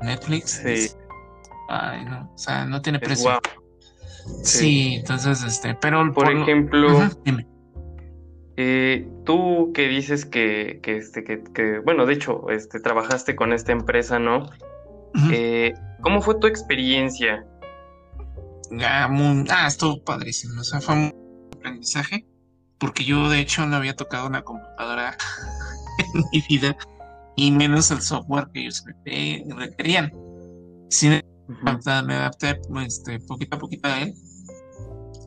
Netflix. 0.00 0.62
Sí. 0.64 0.90
ay, 1.68 2.06
no, 2.06 2.32
o 2.34 2.38
sea, 2.38 2.64
no 2.64 2.80
tiene 2.80 2.98
precio. 2.98 3.38
Sí. 4.42 4.94
entonces, 5.00 5.42
este, 5.42 5.74
pero 5.74 6.10
por, 6.14 6.32
ejemplo, 6.32 7.10
dime. 7.26 7.46
Eh, 8.56 9.08
tú 9.24 9.72
que 9.74 9.88
dices 9.88 10.24
que, 10.24 10.80
que, 10.82 10.96
este, 10.98 11.24
que, 11.24 11.78
bueno, 11.80 12.06
de 12.06 12.14
hecho, 12.14 12.50
este, 12.50 12.78
trabajaste 12.80 13.34
con 13.34 13.52
esta 13.52 13.72
empresa, 13.72 14.18
¿no? 14.18 14.48
Eh, 15.32 15.74
¿Cómo 16.02 16.20
fue 16.20 16.38
tu 16.38 16.46
experiencia? 16.46 17.44
Ah, 18.80 19.08
ah, 19.50 19.66
estuvo 19.66 20.02
padrísimo, 20.02 20.60
o 20.60 20.64
sea, 20.64 20.80
fue 20.80 20.94
un 20.94 21.50
aprendizaje, 21.56 22.26
porque 22.78 23.04
yo 23.04 23.28
de 23.28 23.40
hecho 23.40 23.66
no 23.66 23.76
había 23.76 23.94
tocado 23.94 24.26
una 24.26 24.42
computadora 24.42 25.16
en 26.14 26.22
mi 26.32 26.42
vida, 26.48 26.76
y 27.36 27.50
menos 27.50 27.90
el 27.90 28.00
software 28.02 28.48
que 28.52 28.60
ellos 28.60 28.84
requerían. 29.04 30.12
Sin 30.90 31.20
me 31.48 32.14
adapté 32.14 32.60
este, 32.86 33.18
poquito 33.20 33.56
a 33.56 33.58
poquito 33.58 33.88
a 33.88 34.02
él 34.02 34.14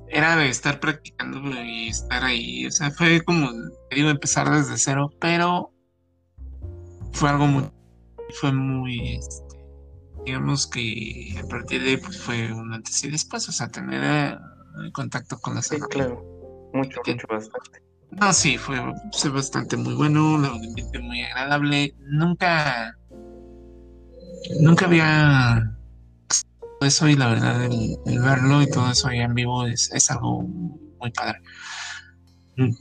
era 0.09 0.35
de 0.35 0.49
estar 0.49 0.79
practicando 0.79 1.39
y 1.63 1.89
estar 1.89 2.23
ahí. 2.23 2.65
O 2.65 2.71
sea, 2.71 2.91
fue 2.91 3.23
como, 3.23 3.49
digo, 3.91 4.09
empezar 4.09 4.49
desde 4.49 4.77
cero, 4.77 5.11
pero 5.19 5.71
fue 7.11 7.29
algo 7.29 7.47
muy, 7.47 7.69
fue 8.39 8.51
muy, 8.51 9.15
este, 9.15 9.59
digamos 10.25 10.67
que 10.67 11.35
a 11.43 11.47
partir 11.47 11.83
de 11.83 11.89
ahí 11.91 11.97
pues, 11.97 12.21
fue 12.21 12.51
un 12.51 12.73
antes 12.73 13.03
y 13.03 13.09
después, 13.09 13.47
o 13.49 13.51
sea, 13.51 13.69
tener 13.69 14.03
eh, 14.03 14.91
contacto 14.93 15.37
con 15.39 15.55
la 15.55 15.61
Sí, 15.61 15.77
claro, 15.89 16.23
mucho, 16.73 17.01
mucho, 17.05 17.27
bastante. 17.27 17.81
No, 18.11 18.31
sí, 18.33 18.57
fue, 18.57 18.77
fue 19.13 19.29
bastante 19.29 19.75
muy 19.75 19.93
bueno, 19.93 20.37
la 20.37 20.47
ambiente 20.47 20.99
muy 20.99 21.21
agradable. 21.23 21.93
Nunca, 21.99 22.97
nunca 24.61 24.85
había 24.85 25.76
eso 26.81 27.07
y 27.07 27.15
la 27.15 27.27
verdad 27.29 27.63
el, 27.63 28.19
verlo 28.19 28.61
y 28.61 28.69
todo 28.69 28.91
eso 28.91 29.07
ahí 29.07 29.19
en 29.19 29.33
vivo 29.33 29.65
es, 29.65 30.11
algo 30.11 30.43
muy 30.43 31.11
padre. 31.11 31.39
Mm. 32.57 32.71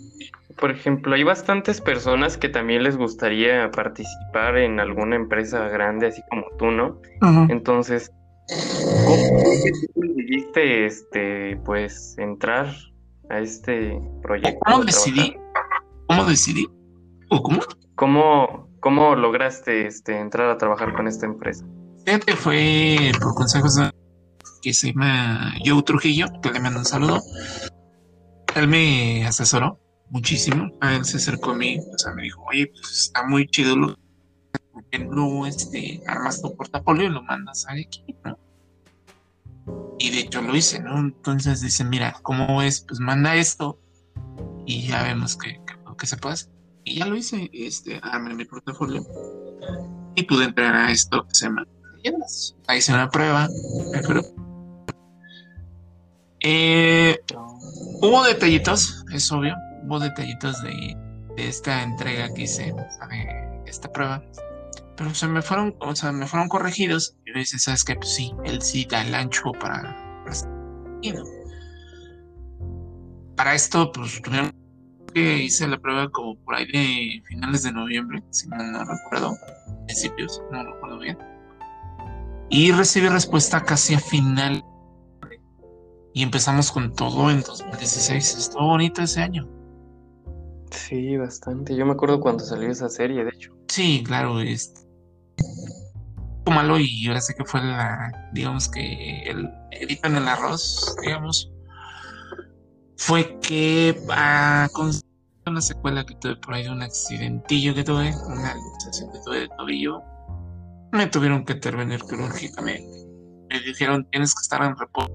Por 0.58 0.70
ejemplo, 0.70 1.14
hay 1.14 1.22
bastantes 1.22 1.82
personas 1.82 2.38
que 2.38 2.48
también 2.48 2.82
les 2.82 2.96
gustaría 2.96 3.70
participar 3.70 4.56
en 4.56 4.80
alguna 4.80 5.16
empresa 5.16 5.68
grande, 5.68 6.06
así 6.06 6.22
como 6.30 6.46
tú, 6.58 6.70
¿no? 6.70 6.98
Entonces, 7.50 8.10
¿cómo 9.04 9.50
decidiste, 9.94 10.86
este, 10.86 11.56
pues, 11.58 12.16
entrar 12.16 12.74
a 13.28 13.40
este 13.40 14.00
proyecto? 14.22 14.58
¿Cómo 14.64 14.84
decidí? 14.84 15.36
¿Cómo 16.06 16.24
decidí? 16.24 16.66
¿O 17.28 17.42
cómo? 17.42 17.60
¿Cómo, 17.94 18.70
cómo 18.80 19.14
lograste, 19.14 19.86
este, 19.86 20.18
entrar 20.18 20.48
a 20.48 20.56
trabajar 20.56 20.94
con 20.94 21.06
esta 21.06 21.26
empresa? 21.26 21.66
Fíjate, 22.06 22.36
fue 22.36 23.10
por 23.20 23.34
consejos 23.34 23.80
que 24.62 24.72
se 24.72 24.92
llama 24.92 25.52
Joe 25.64 25.82
Trujillo, 25.82 26.28
que 26.40 26.52
le 26.52 26.60
mando 26.60 26.78
un 26.78 26.84
saludo. 26.84 27.20
Él 28.54 28.68
me 28.68 29.26
asesoró 29.26 29.80
muchísimo. 30.10 30.70
Él 30.82 31.04
se 31.04 31.16
acercó 31.16 31.50
a 31.50 31.56
mí, 31.56 31.80
o 31.80 31.98
sea, 31.98 32.14
me 32.14 32.22
dijo, 32.22 32.44
oye, 32.48 32.68
pues 32.68 33.06
está 33.06 33.26
muy 33.26 33.48
chido 33.48 33.76
lo 33.76 33.96
que 34.92 35.00
no 35.00 35.48
este, 35.48 36.00
armas 36.06 36.40
tu 36.40 36.54
portafolio 36.54 37.08
y 37.08 37.10
lo 37.10 37.24
mandas 37.24 37.66
a 37.66 37.72
aquí, 37.72 38.14
¿no? 38.24 38.38
Y 39.98 40.10
de 40.10 40.20
hecho 40.20 40.42
lo 40.42 40.54
hice, 40.54 40.78
¿no? 40.78 40.98
Entonces 40.98 41.60
dice, 41.60 41.84
mira, 41.84 42.14
¿cómo 42.22 42.62
es? 42.62 42.82
Pues 42.82 43.00
manda 43.00 43.34
esto 43.34 43.80
y 44.64 44.86
ya 44.86 45.02
vemos 45.02 45.36
que, 45.36 45.60
que, 45.98 46.06
se 46.06 46.16
puede 46.18 46.34
hacer. 46.34 46.52
Y 46.84 47.00
ya 47.00 47.06
lo 47.06 47.16
hice, 47.16 47.50
este, 47.52 47.98
armé 48.00 48.32
mi 48.32 48.44
portafolio 48.44 49.04
y 50.14 50.22
pude 50.22 50.44
entrar 50.44 50.76
a 50.76 50.92
esto 50.92 51.26
que 51.26 51.34
se 51.34 51.46
llama 51.46 51.66
Ahí 52.66 52.78
hice 52.78 52.92
una 52.92 53.08
prueba. 53.08 53.48
Eh, 56.40 57.18
hubo 58.02 58.24
detallitos, 58.24 59.04
es 59.12 59.30
obvio. 59.32 59.54
Hubo 59.84 60.00
detallitos 60.00 60.62
de, 60.62 60.96
esta 61.36 61.82
entrega 61.82 62.32
que 62.34 62.42
hice, 62.42 62.74
esta 63.66 63.92
prueba. 63.92 64.22
Pero 64.96 65.14
se 65.14 65.28
me 65.28 65.42
fueron, 65.42 65.76
o 65.80 65.94
sea, 65.94 66.12
me 66.12 66.26
fueron 66.26 66.48
corregidos. 66.48 67.16
Y 67.26 67.32
me 67.32 67.40
dice, 67.40 67.58
¿sabes 67.58 67.84
qué? 67.84 67.96
Pues 67.96 68.14
sí, 68.14 68.32
él 68.44 68.62
sí 68.62 68.86
da 68.88 69.02
el 69.02 69.14
ancho 69.14 69.52
para. 69.52 69.96
para 73.36 73.54
esto, 73.54 73.92
pues 73.92 74.20
tuvieron 74.22 74.50
hice 75.22 75.66
la 75.66 75.78
prueba 75.78 76.08
como 76.10 76.36
por 76.44 76.54
ahí 76.54 76.66
de 76.66 77.22
finales 77.26 77.62
de 77.62 77.72
noviembre, 77.72 78.22
si 78.30 78.48
no, 78.48 78.56
no 78.56 78.84
recuerdo, 78.84 79.36
principios, 79.86 80.42
no 80.50 80.64
recuerdo 80.64 80.98
bien. 80.98 81.18
Y 82.48 82.72
recibí 82.72 83.08
respuesta 83.08 83.64
casi 83.64 83.94
a 83.94 84.00
final. 84.00 84.64
Y 86.14 86.22
empezamos 86.22 86.72
con 86.72 86.94
todo 86.94 87.30
en 87.30 87.42
2016. 87.42 88.36
Estuvo 88.38 88.66
bonito 88.68 89.02
ese 89.02 89.20
año. 89.20 89.48
Sí, 90.70 91.16
bastante. 91.16 91.76
Yo 91.76 91.84
me 91.86 91.92
acuerdo 91.92 92.20
cuando 92.20 92.44
salió 92.44 92.70
esa 92.70 92.88
serie, 92.88 93.24
de 93.24 93.30
hecho. 93.30 93.54
Sí, 93.68 94.02
claro, 94.04 94.40
es 94.40 94.86
malo 96.50 96.78
y 96.78 97.06
ahora 97.08 97.20
sé 97.20 97.34
que 97.34 97.44
fue 97.44 97.60
la, 97.60 98.28
digamos 98.32 98.68
que 98.68 99.22
el 99.24 99.50
grito 99.80 100.08
en 100.08 100.16
el 100.16 100.28
arroz, 100.28 100.96
digamos, 101.02 101.50
fue 102.96 103.38
que 103.40 104.00
a 104.10 104.68
una 105.46 105.60
secuela 105.60 106.04
que 106.04 106.14
tuve 106.16 106.36
por 106.36 106.54
ahí 106.54 106.66
un 106.66 106.82
accidentillo 106.82 107.74
que 107.74 107.84
tuve, 107.84 108.12
una 108.26 108.54
luxación 108.54 109.12
que 109.12 109.18
tuve 109.24 109.40
de 109.40 109.48
tobillo, 109.56 110.02
me 110.92 111.06
tuvieron 111.06 111.44
que 111.44 111.54
intervenir 111.54 112.02
quirúrgicamente. 112.02 113.06
Me 113.48 113.60
dijeron, 113.60 114.08
tienes 114.10 114.34
que 114.34 114.42
estar 114.42 114.62
en 114.62 114.76
reposo, 114.76 115.12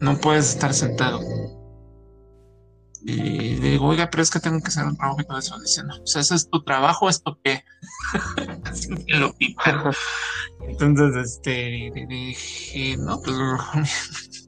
no 0.00 0.18
puedes 0.18 0.50
estar 0.50 0.74
sentado. 0.74 1.20
Y 3.02 3.56
le 3.56 3.70
digo, 3.70 3.86
oiga, 3.86 4.10
pero 4.10 4.22
es 4.22 4.30
que 4.30 4.40
tengo 4.40 4.60
que 4.60 4.68
hacer 4.68 4.84
un 4.84 4.96
trabajo 4.96 5.20
y 5.20 5.24
todo 5.24 5.38
eso. 5.38 5.58
Dice, 5.58 5.82
no, 5.84 5.94
o 5.94 6.06
sea, 6.06 6.20
¿ese 6.20 6.34
es 6.34 6.50
tu 6.50 6.62
trabajo 6.62 7.06
o 7.06 7.08
esto 7.08 7.38
qué? 7.42 7.64
Así 8.64 8.90
me 8.90 9.18
lo 9.18 9.32
picaron. 9.34 9.94
Entonces, 10.68 11.36
este, 11.36 11.90
dije, 12.08 12.96
no, 12.98 13.20
pues, 13.22 13.36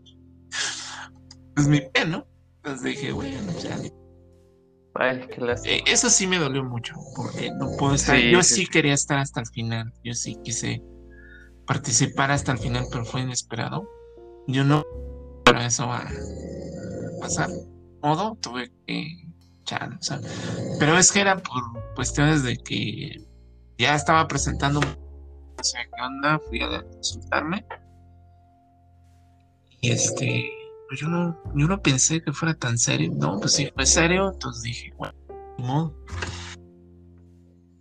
pues 1.55 1.69
mi 1.69 1.81
pie, 1.81 2.05
¿no? 2.07 2.27
Entonces 2.57 2.83
dije, 2.83 3.13
bueno, 3.13 3.39
ya. 3.63 3.77
Ay, 4.95 5.27
qué 5.29 5.41
eh, 5.65 5.83
eso 5.87 6.11
sí 6.11 6.27
me 6.27 6.39
dolió 6.39 6.65
mucho, 6.65 6.95
porque 7.15 7.51
no 7.51 7.75
puedo 7.77 7.95
estar. 7.95 8.19
yo 8.19 8.43
sí, 8.43 8.67
quería 8.67 8.95
estar 8.95 9.19
hasta 9.19 9.41
el 9.41 9.47
final. 9.47 9.93
Yo 10.05 10.13
sí 10.13 10.37
quise 10.45 10.83
participar 11.67 12.31
hasta 12.31 12.53
el 12.53 12.59
final, 12.59 12.89
pero 12.91 13.05
fue 13.05 13.23
inesperado. 13.23 13.89
Yo 14.47 14.65
no. 14.65 14.85
Pero 15.45 15.61
eso 15.61 15.87
va 15.89 15.99
a 15.99 17.21
pasar 17.21 17.51
modo 18.03 18.37
tuve 18.41 18.71
que 18.87 19.07
echar, 19.63 19.95
o 19.95 20.03
sea, 20.03 20.21
pero 20.79 20.99
es 20.99 21.11
que 21.13 21.21
era 21.21 21.37
por 21.37 21.95
cuestiones 21.95 22.43
de 22.43 22.57
que 22.57 23.25
ya 23.79 23.95
estaba 23.95 24.27
presentando, 24.27 24.81
o 24.81 25.65
sea, 25.65 25.85
¿qué 25.85 26.03
onda? 26.03 26.41
Fui 26.49 26.61
a 26.61 26.83
consultarme 26.83 27.65
y 29.81 29.91
este, 29.91 30.51
pues 30.93 31.01
yo 31.01 31.09
no, 31.09 31.41
yo 31.55 31.67
no 31.69 31.81
pensé 31.81 32.23
que 32.23 32.35
fuera 32.35 32.53
tan 32.53 32.77
serio, 32.77 33.13
no, 33.17 33.41
pues 33.41 33.55
sí 33.55 33.67
fue 33.75 33.87
serio, 33.87 34.31
entonces 34.31 34.63
dije, 34.63 34.93
bueno, 34.99 35.15
modo. 35.57 35.97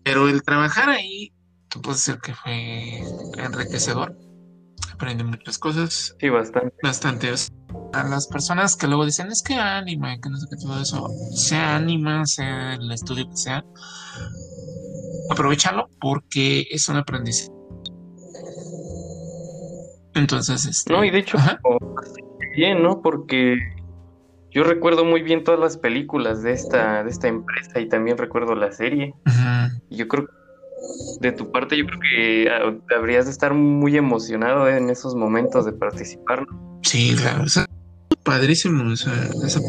Pero 0.05 0.29
el 0.29 0.41
trabajar 0.43 0.87
ahí, 0.87 1.33
tú 1.67 1.81
puedes 1.81 2.05
decir 2.05 2.21
que 2.21 2.33
fue 2.33 3.03
enriquecedor 3.37 4.17
aprende 4.93 5.25
muchas 5.25 5.57
cosas. 5.57 6.15
Sí, 6.21 6.29
bastante. 6.29 6.73
Bastante. 6.81 7.33
A 7.91 8.07
las 8.07 8.27
personas 8.27 8.77
que 8.77 8.87
luego 8.87 9.03
dicen, 9.03 9.29
es 9.29 9.43
que 9.43 9.55
anima, 9.55 10.17
que 10.21 10.29
no 10.29 10.37
sé 10.37 10.47
qué, 10.49 10.55
todo 10.55 10.79
eso, 10.79 11.09
sea 11.35 11.75
anima, 11.75 12.25
sea 12.25 12.75
el 12.75 12.89
estudio 12.93 13.27
que 13.27 13.35
sea, 13.35 13.65
aprovechalo 15.29 15.89
porque 15.99 16.65
es 16.71 16.87
un 16.87 16.95
aprendizaje. 16.95 17.51
Entonces, 20.13 20.65
este... 20.65 20.93
No, 20.93 21.03
y 21.03 21.11
de 21.11 21.19
hecho, 21.19 21.37
bien, 22.55 22.83
¿no? 22.83 23.01
Porque 23.01 23.57
yo 24.51 24.63
recuerdo 24.63 25.05
muy 25.05 25.21
bien 25.21 25.43
todas 25.43 25.59
las 25.59 25.77
películas 25.77 26.43
de 26.43 26.53
esta, 26.53 27.03
de 27.03 27.09
esta 27.09 27.27
empresa 27.27 27.79
y 27.79 27.87
también 27.87 28.17
recuerdo 28.17 28.55
la 28.55 28.71
serie. 28.71 29.13
Yo 29.89 30.07
creo 30.07 30.27
que 30.27 30.33
de 31.19 31.31
tu 31.31 31.51
parte, 31.51 31.77
yo 31.77 31.85
creo 31.85 31.99
que 31.99 32.49
ah, 32.49 32.95
habrías 32.97 33.25
de 33.25 33.31
estar 33.31 33.53
muy 33.53 33.97
emocionado 33.97 34.67
en 34.67 34.89
esos 34.89 35.15
momentos 35.15 35.65
de 35.65 35.73
participar. 35.73 36.45
Sí, 36.81 37.15
claro, 37.15 37.45
padrísimo 38.23 38.91
esa, 38.91 39.11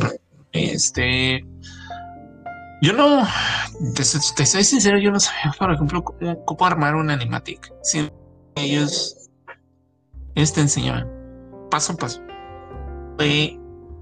parte. 0.00 0.20
Este, 0.52 1.44
yo 2.83 2.92
no, 2.92 3.26
te, 3.94 4.04
soy 4.04 4.64
sincero, 4.64 4.98
yo 4.98 5.11
no 5.11 5.20
sabía, 5.20 5.52
por 5.59 5.72
ejemplo, 5.72 6.02
cómo, 6.02 6.66
armar 6.66 6.94
un 6.94 7.11
animatic. 7.11 7.72
Si 7.83 8.11
ellos, 8.57 9.30
ellos 10.35 10.52
te 10.52 10.61
enseñaban 10.61 11.09
paso 11.70 11.94
a 11.94 11.96
paso. 11.96 12.22
Fue, 13.16 13.59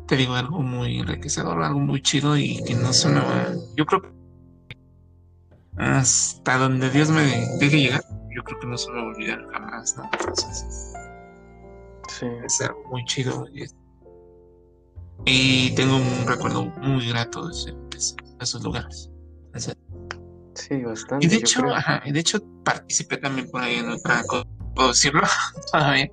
te 0.06 0.16
digo, 0.16 0.34
algo 0.34 0.60
muy 0.60 1.00
enriquecedor, 1.00 1.62
algo 1.62 1.80
muy 1.80 2.02
chido 2.02 2.36
y 2.36 2.62
que 2.64 2.74
no 2.74 2.92
sonaba. 2.92 3.52
Yo 3.76 3.86
creo 3.86 4.02
que 4.02 4.20
hasta 5.76 6.58
donde 6.58 6.90
Dios 6.90 7.10
me 7.10 7.22
deje 7.58 7.80
llegar, 7.80 8.04
yo 8.34 8.42
creo 8.44 8.60
que 8.60 8.66
no 8.66 8.76
se 8.76 8.90
me 8.90 8.96
va 8.96 9.02
a 9.02 9.06
olvidar 9.06 9.46
jamás, 9.50 9.96
¿no? 9.96 10.04
Entonces, 10.12 10.92
sí. 12.08 12.26
es 12.44 12.60
algo 12.60 12.82
muy 12.90 13.04
chido. 13.06 13.46
Y, 15.26 15.74
tengo 15.74 15.96
un 15.96 16.26
recuerdo 16.26 16.66
muy 16.82 17.08
grato 17.08 17.48
de, 17.48 17.74
esos 18.40 18.62
lugares. 18.62 19.10
Sí, 20.54 20.82
bastante. 20.82 21.26
Y 21.26 21.28
de 21.28 21.36
hecho, 21.36 21.66
ajá, 21.74 22.02
de 22.04 22.20
hecho 22.20 22.40
participé 22.64 23.16
también 23.16 23.50
por 23.50 23.62
ahí 23.62 23.76
en 23.76 23.90
otra 23.90 24.22
cosa, 24.24 24.46
puedo 24.74 24.88
decirlo 24.88 25.22
todavía. 25.72 26.10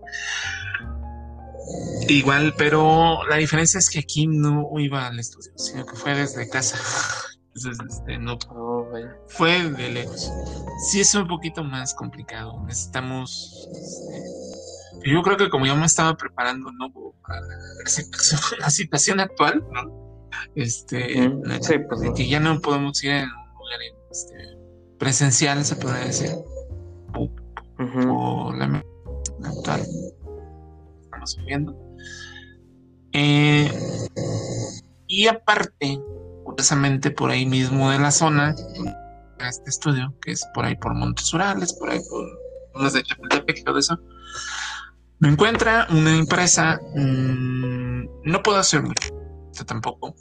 Igual, 2.07 2.53
pero 2.57 3.25
la 3.27 3.35
diferencia 3.37 3.79
es 3.79 3.89
que 3.89 3.99
aquí 3.99 4.27
no 4.27 4.69
iba 4.77 5.07
al 5.07 5.19
estudio, 5.19 5.51
sino 5.57 5.85
que 5.85 5.95
fue 5.95 6.15
desde 6.15 6.49
casa. 6.49 6.77
Entonces, 7.55 7.77
este, 7.89 8.17
no 8.19 8.37
fue 9.27 9.69
de 9.71 9.89
lejos. 9.89 10.31
Sí 10.89 11.01
es 11.01 11.13
un 11.15 11.27
poquito 11.27 11.63
más 11.63 11.93
complicado. 11.95 12.63
Necesitamos. 12.65 13.67
Este, 13.71 15.11
yo 15.11 15.21
creo 15.23 15.37
que 15.37 15.49
como 15.49 15.65
yo 15.65 15.75
me 15.75 15.85
estaba 15.85 16.15
preparando 16.15 16.71
no 16.71 16.91
para 17.25 17.41
la 18.59 18.69
situación, 18.69 19.19
actual, 19.19 19.65
¿no? 19.71 20.29
Este, 20.55 21.29
pues, 21.89 22.01
que 22.15 22.27
ya 22.27 22.39
no 22.39 22.59
podemos 22.61 23.03
ir 23.03 23.11
en 23.11 23.23
un 23.23 23.53
lugar 23.53 23.79
este, 24.11 24.35
presencial, 24.99 25.65
se 25.65 25.75
podría 25.75 26.05
decir, 26.05 26.31
o, 28.09 28.53
la 28.53 28.83
actual 29.43 29.85
estamos 31.27 31.45
viviendo. 31.45 31.75
Eh, 33.13 33.71
y 35.07 35.27
aparte, 35.27 35.99
curiosamente 36.43 37.11
por 37.11 37.31
ahí 37.31 37.45
mismo 37.45 37.91
de 37.91 37.99
la 37.99 38.11
zona, 38.11 38.55
este 39.39 39.69
estudio, 39.69 40.13
que 40.21 40.31
es 40.31 40.45
por 40.53 40.65
ahí 40.65 40.75
por 40.75 40.93
Montes 40.93 41.33
Urales, 41.33 41.73
por 41.73 41.89
ahí 41.89 41.99
por 42.09 42.81
las 42.81 42.93
de 42.93 43.03
Chapultepec 43.03 43.59
y 43.59 43.63
todo 43.63 43.77
eso, 43.77 43.99
me 45.19 45.29
encuentra 45.29 45.87
una 45.89 46.15
empresa, 46.15 46.79
mm, 46.95 48.05
no 48.23 48.43
puedo 48.43 48.57
hacer 48.57 48.83
tampoco. 49.65 50.15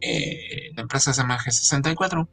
Eh, 0.00 0.70
la 0.76 0.82
empresa 0.82 1.12
se 1.12 1.22
llama 1.22 1.38
G64. 1.38 2.28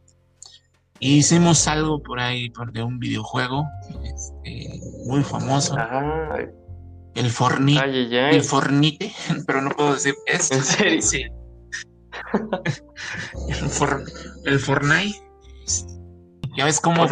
Hicimos 0.99 1.67
algo 1.67 2.04
por 2.04 2.19
ahí 2.19 2.51
por 2.51 2.71
de 2.71 2.84
un 2.84 2.99
videojuego 2.99 3.65
este, 4.04 4.80
muy 5.08 5.23
famoso. 5.23 5.75
El 7.15 7.30
Fornite. 7.30 8.30
El 8.30 8.43
Fornite, 8.43 9.12
pero 9.45 9.62
no 9.62 9.71
puedo 9.71 9.93
decir 9.93 10.15
esto. 10.26 10.56
¿En 10.56 10.63
serio? 10.63 11.02
Sí 11.02 11.26
el, 14.45 14.60
Fortnite. 14.60 15.19
Ya 16.58 16.65
ves 16.65 16.80
cómo. 16.80 17.08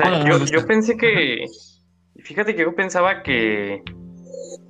yo, 0.46 0.66
pensé 0.66 0.98
que. 0.98 1.46
Fíjate 2.24 2.56
que 2.56 2.62
yo 2.62 2.76
pensaba 2.76 3.24
que. 3.24 3.82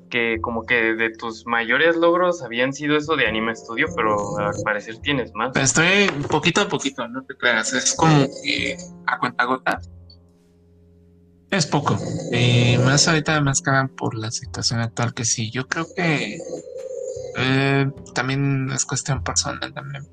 Que 0.10 0.38
como 0.42 0.64
que 0.64 0.96
de 0.96 1.12
tus 1.12 1.46
mayores 1.46 1.96
logros 1.96 2.42
habían 2.42 2.74
sido 2.74 2.98
eso 2.98 3.16
de 3.16 3.28
Anime 3.28 3.56
Studio, 3.56 3.88
pero 3.96 4.40
al 4.40 4.56
parecer 4.64 4.98
tienes 4.98 5.32
más. 5.36 5.56
Estoy 5.56 6.10
poquito 6.30 6.62
a 6.62 6.68
poquito, 6.68 7.08
no 7.08 7.24
te 7.26 7.36
creas. 7.36 7.74
Es 7.74 7.94
como 7.94 8.26
que 8.44 8.76
a 9.06 9.20
cuenta 9.20 9.44
gota. 9.46 9.80
Es 11.52 11.66
poco. 11.66 11.98
Eh, 12.32 12.78
más 12.86 13.08
ahorita 13.08 13.42
más 13.42 13.62
que 13.62 13.72
por 13.96 14.16
la 14.16 14.32
situación 14.32 14.82
actual 14.82 15.14
que 15.14 15.26
sí. 15.26 15.50
Yo 15.50 15.68
creo 15.68 15.88
que 15.96 16.38
eh, 17.38 17.92
también 18.14 18.70
es 18.72 18.86
cuestión 18.86 19.24
personal 19.24 19.74
también. 19.74 20.08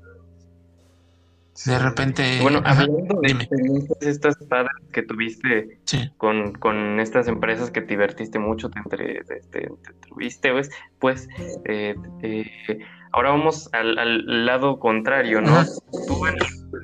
De 1.65 1.79
repente. 1.79 2.39
Bueno, 2.41 2.61
hablando 2.63 3.19
de 3.21 4.09
estas 4.09 4.35
padres 4.47 4.71
que 4.91 5.01
tuviste 5.01 5.79
con, 6.17 6.53
con, 6.53 6.99
estas 6.99 7.27
empresas 7.27 7.71
que 7.71 7.81
te 7.81 7.87
divertiste 7.87 8.37
mucho, 8.37 8.69
te, 8.69 8.79
entre, 8.79 9.23
te, 9.23 9.69
tuviste, 10.07 10.51
pues, 10.51 10.69
pues 10.99 11.27
eh, 11.65 11.95
eh, 12.21 12.79
ahora 13.11 13.31
vamos 13.31 13.69
al, 13.73 13.97
al, 13.97 14.45
lado 14.45 14.79
contrario, 14.79 15.41
¿no? 15.41 15.65
Tú 16.07 16.27
en 16.27 16.35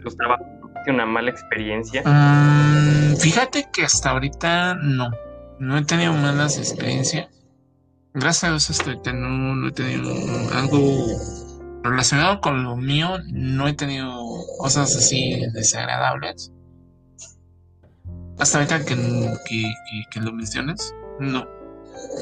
tus 0.01 0.17
trabajos 0.17 0.47
tuviste 0.83 0.91
una 0.91 1.05
mala 1.05 1.31
experiencia. 1.31 2.03
Mm, 2.05 3.15
fíjate 3.17 3.69
que 3.71 3.83
hasta 3.83 4.11
ahorita 4.11 4.75
no, 4.75 5.11
no 5.59 5.77
he 5.77 5.85
tenido 5.85 6.13
malas 6.13 6.57
experiencias. 6.57 7.29
Gracias 8.13 8.43
a 8.43 8.49
Dios, 8.49 9.05
no, 9.13 9.55
no 9.55 9.67
he 9.67 9.71
tenido 9.71 10.13
algo 10.53 11.07
relacionado 11.83 12.39
con 12.41 12.63
lo 12.63 12.75
mío, 12.75 13.17
no 13.31 13.67
he 13.67 13.73
tenido 13.73 14.23
cosas 14.59 14.95
así 14.95 15.41
desagradables. 15.53 16.51
Hasta 18.37 18.59
ahorita 18.59 18.85
que, 18.85 18.95
que, 19.45 19.71
que, 20.11 20.19
lo 20.19 20.31
mencionas, 20.31 20.93
no. 21.19 21.47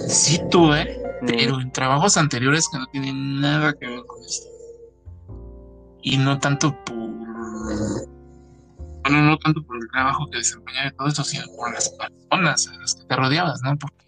Sí 0.08 0.40
tuve, 0.50 1.02
pero 1.26 1.60
en 1.60 1.72
trabajos 1.72 2.18
anteriores 2.18 2.68
que 2.72 2.78
no 2.78 2.86
tienen 2.88 3.42
nada 3.42 3.74
que 3.74 3.88
ver 3.88 4.06
con 4.06 4.22
esto. 4.24 4.48
Y 6.04 6.18
no 6.18 6.40
tanto 6.40 6.76
por. 6.86 8.11
Bueno, 9.04 9.22
no 9.22 9.38
tanto 9.38 9.64
por 9.64 9.78
el 9.78 9.90
trabajo 9.90 10.30
que 10.30 10.38
desempeñaba 10.38 10.88
y 10.88 10.92
todo 10.92 11.08
eso, 11.08 11.24
sino 11.24 11.46
por 11.56 11.74
las 11.74 11.90
personas 11.90 12.68
a 12.68 12.74
las 12.80 12.96
que 12.96 13.04
te 13.04 13.16
rodeabas, 13.16 13.62
¿no? 13.64 13.78
Porque 13.78 14.06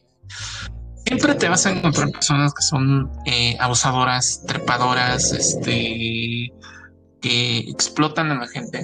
siempre 1.06 1.36
te 1.36 1.50
vas 1.50 1.66
a 1.66 1.72
encontrar 1.72 2.12
personas 2.12 2.54
que 2.54 2.62
son 2.62 3.12
eh, 3.26 3.58
abusadoras, 3.60 4.44
trepadoras, 4.46 5.32
este, 5.32 6.52
que 7.22 7.58
explotan 7.58 8.32
a 8.32 8.36
la 8.36 8.48
gente. 8.48 8.84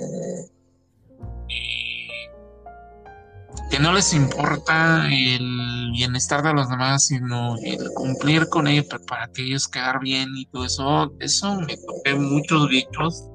que 3.70 3.80
no 3.80 3.94
les 3.94 4.14
importa 4.14 5.08
el 5.12 5.92
bienestar 5.92 6.42
de 6.42 6.54
los 6.54 6.70
demás, 6.70 7.06
sino 7.06 7.56
el 7.58 7.92
cumplir 7.94 8.50
con 8.50 8.68
ellos 8.68 8.88
para 9.08 9.28
que 9.28 9.44
ellos 9.44 9.68
quedar 9.68 10.00
bien 10.00 10.30
y 10.36 10.48
todo 10.48 10.66
eso. 10.66 11.14
Eso 11.20 11.56
me 11.62 11.78
toqué 11.78 12.16
muchos 12.16 12.68
bichos 12.68 13.26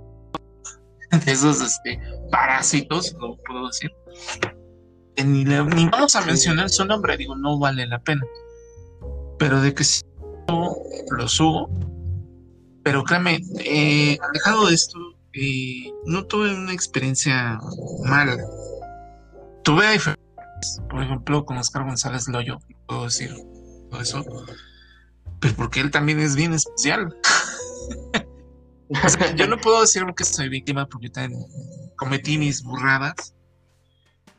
de 1.20 1.32
esos 1.32 1.60
este, 1.60 2.00
parásitos, 2.30 3.14
lo 3.20 3.36
puedo 3.46 3.66
decir. 3.68 3.90
Ni, 5.16 5.44
ni 5.44 5.88
vamos 5.88 6.16
a 6.16 6.22
mencionar 6.22 6.68
su 6.70 6.84
nombre, 6.84 7.16
digo, 7.16 7.36
no 7.36 7.58
vale 7.58 7.86
la 7.86 8.00
pena 8.00 8.24
pero 9.38 9.60
de 9.60 9.74
que 9.74 9.84
sí 9.84 10.02
lo 10.48 11.28
subo. 11.28 11.70
Pero 12.82 13.02
créeme, 13.04 13.40
eh, 13.60 14.18
alejado 14.28 14.66
de 14.68 14.74
esto, 14.74 14.98
eh, 15.32 15.90
no 16.06 16.26
tuve 16.26 16.54
una 16.54 16.72
experiencia 16.72 17.58
mala. 18.04 18.36
Tuve 19.62 19.92
diferencias, 19.92 20.82
por 20.90 21.02
ejemplo, 21.02 21.44
con 21.44 21.56
Oscar 21.56 21.84
González 21.84 22.28
Loyo, 22.28 22.58
puedo 22.86 23.04
decir 23.04 23.34
todo 23.90 24.00
eso, 24.00 24.24
pero 25.40 25.54
porque 25.56 25.80
él 25.80 25.90
también 25.90 26.20
es 26.20 26.36
bien 26.36 26.52
especial. 26.52 27.16
yo 29.36 29.46
no 29.46 29.58
puedo 29.58 29.80
decir 29.80 30.02
que 30.16 30.24
soy 30.24 30.48
víctima 30.48 30.86
porque 30.86 31.10
también 31.10 31.40
cometí 31.96 32.38
mis 32.38 32.62
burradas, 32.62 33.34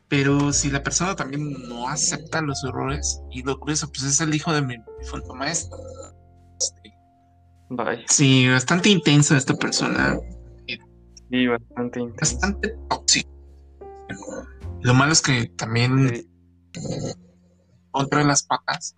pero 0.08 0.52
si 0.52 0.70
la 0.70 0.82
persona 0.82 1.16
también 1.16 1.68
no 1.68 1.88
acepta 1.88 2.40
los 2.40 2.62
errores, 2.64 3.20
y 3.30 3.42
lo 3.42 3.58
curioso, 3.58 3.88
pues 3.88 4.04
es 4.04 4.20
el 4.20 4.34
hijo 4.34 4.52
de 4.52 4.62
mi 4.62 4.76
difunto 5.00 5.34
maestro. 5.34 5.76
Sí, 8.08 8.48
bastante 8.48 8.90
intenso 8.90 9.36
esta 9.36 9.54
persona. 9.54 10.16
Sí, 11.30 11.46
bastante 11.48 12.00
intenso. 12.00 12.34
Bastante 12.36 12.76
tóxico. 12.88 13.30
Lo 14.82 14.94
malo 14.94 15.12
es 15.12 15.20
que 15.20 15.46
también 15.56 16.28
contra 17.90 18.22
las 18.22 18.44
patas. 18.44 18.94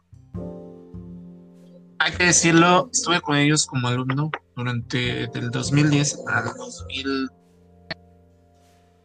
Hay 2.00 2.12
que 2.12 2.24
decirlo, 2.24 2.90
estuve 2.92 3.20
con 3.22 3.36
ellos 3.36 3.66
como 3.66 3.88
alumno 3.88 4.30
durante 4.58 5.28
del 5.28 5.50
2010 5.50 6.18
al 6.26 6.44
2000 6.44 7.30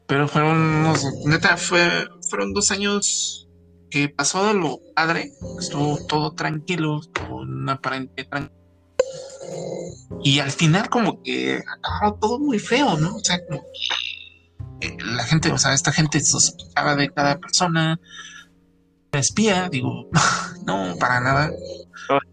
pero 0.08 0.28
fueron 0.28 0.58
unos, 0.58 1.06
neta, 1.26 1.58
fue, 1.58 2.08
fueron 2.30 2.54
dos 2.54 2.72
años 2.72 3.48
que 3.90 4.10
pasó 4.10 4.46
de 4.46 4.54
lo 4.54 4.80
padre, 4.96 5.32
estuvo 5.60 5.98
todo 6.06 6.34
tranquilo, 6.34 7.00
estuvo 7.02 7.38
una 7.38 7.74
aparente 7.74 8.26
tranquilo. 8.26 8.60
Y 10.24 10.40
al 10.40 10.52
final 10.52 10.90
como 10.90 11.22
que 11.24 11.64
acabó 11.78 12.16
todo 12.20 12.40
muy 12.40 12.60
feo, 12.60 12.98
¿no? 12.98 13.16
O 13.16 13.20
sea, 13.24 13.40
como 13.48 13.64
que 14.80 14.98
la 15.04 15.24
gente, 15.24 15.52
o 15.52 15.58
sea, 15.58 15.74
esta 15.74 15.92
gente 15.92 16.20
sospechaba 16.20 16.96
de 16.96 17.10
cada 17.10 17.40
persona, 17.40 18.00
espía, 19.12 19.70
digo, 19.70 20.10
no, 20.66 20.96
para 21.00 21.22
nada. 21.22 21.52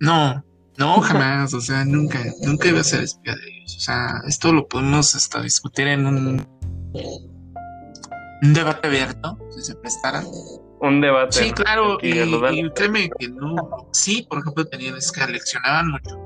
No, 0.01 0.45
no, 0.81 1.01
jamás, 1.03 1.53
o 1.53 1.61
sea, 1.61 1.85
nunca, 1.85 2.19
nunca 2.43 2.69
iba 2.69 2.81
a 2.81 2.85
ser 2.85 3.03
espía 3.05 3.37
de 3.37 3.49
ellos. 3.49 3.77
O 3.77 3.81
sea, 3.81 4.23
esto 4.27 4.51
lo 4.53 4.67
podemos 4.67 5.15
hasta 5.15 5.43
discutir 5.43 5.87
en 5.87 6.07
un 6.07 6.47
un 8.43 8.55
debate 8.55 8.89
abierto, 8.89 9.39
si 9.51 9.63
se 9.63 9.75
prestaran. 9.77 10.25
Un 10.81 11.03
debate. 11.03 11.33
Sí, 11.33 11.53
claro, 11.53 11.99
y, 12.01 12.13
créeme 12.71 13.11
que 13.19 13.29
no. 13.29 13.89
Sí, 13.93 14.27
por 14.29 14.39
ejemplo, 14.39 14.65
tenían, 14.65 14.97
es 14.97 15.13
que 15.13 15.27
leccionaban 15.27 15.91
mucho. 15.91 16.19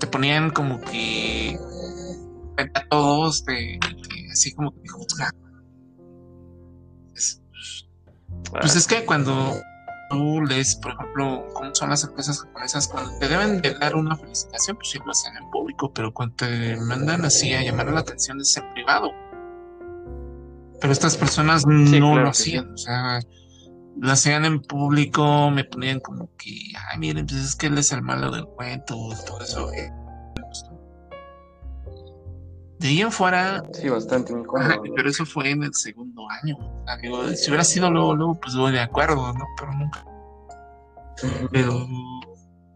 Te 0.00 0.06
ponían 0.06 0.48
como 0.48 0.80
que 0.80 1.58
a 2.56 2.88
todos, 2.88 3.44
de, 3.44 3.78
así 4.32 4.54
como 4.54 4.72
que 4.72 4.88
juzgar. 4.88 5.34
Pues, 7.10 7.42
pues 8.50 8.76
es 8.76 8.86
que 8.86 9.04
cuando 9.04 9.60
tú 10.08 10.42
lees, 10.42 10.76
por 10.76 10.92
ejemplo, 10.92 11.46
cómo 11.54 11.74
son 11.74 11.90
las 11.90 12.04
empresas 12.04 12.42
japonesas, 12.42 12.88
cuando 12.88 13.18
te 13.18 13.28
deben 13.28 13.60
de 13.60 13.74
dar 13.74 13.96
una 13.96 14.16
felicitación, 14.16 14.76
pues 14.76 14.90
sí 14.90 14.98
lo 15.04 15.10
hacen 15.10 15.36
en 15.36 15.50
público, 15.50 15.92
pero 15.92 16.12
cuando 16.12 16.36
te 16.36 16.76
mandan 16.76 17.24
así 17.24 17.52
a 17.54 17.62
llamar 17.62 17.90
la 17.92 18.00
atención 18.00 18.40
es 18.40 18.56
en 18.56 18.72
privado. 18.72 19.10
Pero 20.80 20.92
estas 20.92 21.16
personas 21.16 21.66
no 21.66 22.16
lo 22.16 22.28
hacían, 22.28 22.72
o 22.72 22.76
sea, 22.76 23.20
lo 24.00 24.12
hacían 24.12 24.44
en 24.44 24.62
público, 24.62 25.50
me 25.50 25.64
ponían 25.64 26.00
como 26.00 26.30
que, 26.36 26.54
ay, 26.90 26.98
miren, 26.98 27.26
pues 27.26 27.40
es 27.40 27.56
que 27.56 27.66
él 27.66 27.78
es 27.78 27.92
el 27.92 28.02
malo 28.02 28.30
del 28.30 28.46
cuento, 28.46 28.96
todo 29.26 29.42
eso. 29.42 29.72
Eh, 29.72 29.90
de 32.78 32.88
ahí 32.88 33.00
en 33.00 33.12
fuera. 33.12 33.62
Sí, 33.72 33.88
bastante 33.88 34.32
incómodo. 34.32 34.82
pero 34.94 35.08
eso 35.08 35.24
fue 35.26 35.50
en 35.50 35.62
el 35.64 35.74
segundo 35.74 36.26
año. 36.42 36.56
si 37.34 37.50
hubiera 37.50 37.64
sido 37.64 37.90
luego, 37.90 38.14
luego, 38.14 38.34
pues 38.40 38.54
voy 38.54 38.72
de 38.72 38.80
acuerdo, 38.80 39.32
¿no? 39.32 39.44
Pero 39.58 39.72
nunca. 39.72 40.04
Pero 41.50 41.86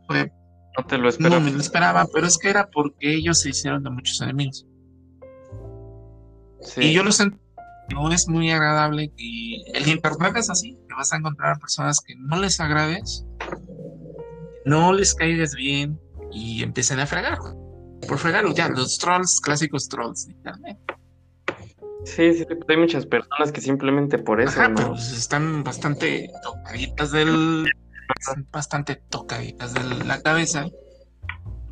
fue. 0.07 0.33
No 0.79 0.87
te 0.87 0.99
lo 0.99 1.09
esperaba. 1.09 1.39
No 1.39 1.45
me 1.45 1.51
lo 1.51 1.61
esperaba, 1.61 2.07
pero 2.13 2.27
es 2.27 2.39
que 2.39 2.49
era 2.49 2.69
porque 2.71 3.15
ellos 3.15 3.41
se 3.41 3.51
hicieron 3.51 3.83
de 3.83 3.91
muchos 3.91 4.21
enemigos. 4.23 4.67
Sí. 6.63 6.81
Y 6.81 6.93
yo 6.93 7.03
lo 7.03 7.13
sentí 7.13 7.43
no 7.93 8.11
es 8.11 8.29
muy 8.29 8.51
agradable 8.51 9.13
y 9.17 9.65
el 9.75 9.89
internet 9.89 10.37
es 10.37 10.51
así, 10.51 10.79
te 10.89 10.95
vas 10.95 11.13
a 11.13 11.17
encontrar 11.17 11.59
personas 11.59 12.01
que 12.01 12.15
no 12.17 12.39
les 12.41 12.59
agrades, 12.61 13.27
no 14.65 14.93
les 14.93 15.15
caigas 15.15 15.55
bien 15.55 16.01
y 16.33 16.63
empiecen 16.63 17.01
a 17.01 17.07
fregar. 17.07 17.39
Por 18.09 18.19
fregar, 18.19 18.45
ya, 18.55 18.69
los 18.69 18.99
trolls, 18.99 19.41
clásicos 19.41 19.89
trolls 19.89 20.27
de 20.27 20.33
internet. 20.33 20.79
Sí, 22.05 22.35
sí, 22.35 22.45
hay 22.69 22.77
muchas 22.77 23.07
personas 23.07 23.53
que 23.53 23.61
simplemente 23.61 24.19
por 24.19 24.41
eso. 24.41 24.61
Pues, 24.75 25.13
están 25.13 25.63
bastante 25.63 26.31
tocaditas 26.43 27.13
del. 27.13 27.69
bastante 28.51 28.97
tocaditas 28.97 29.75
de 29.75 30.05
la 30.05 30.21
cabeza. 30.21 30.67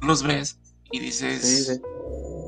Los 0.02 0.22
ves 0.22 0.58
y 0.92 1.00
dices. 1.00 1.80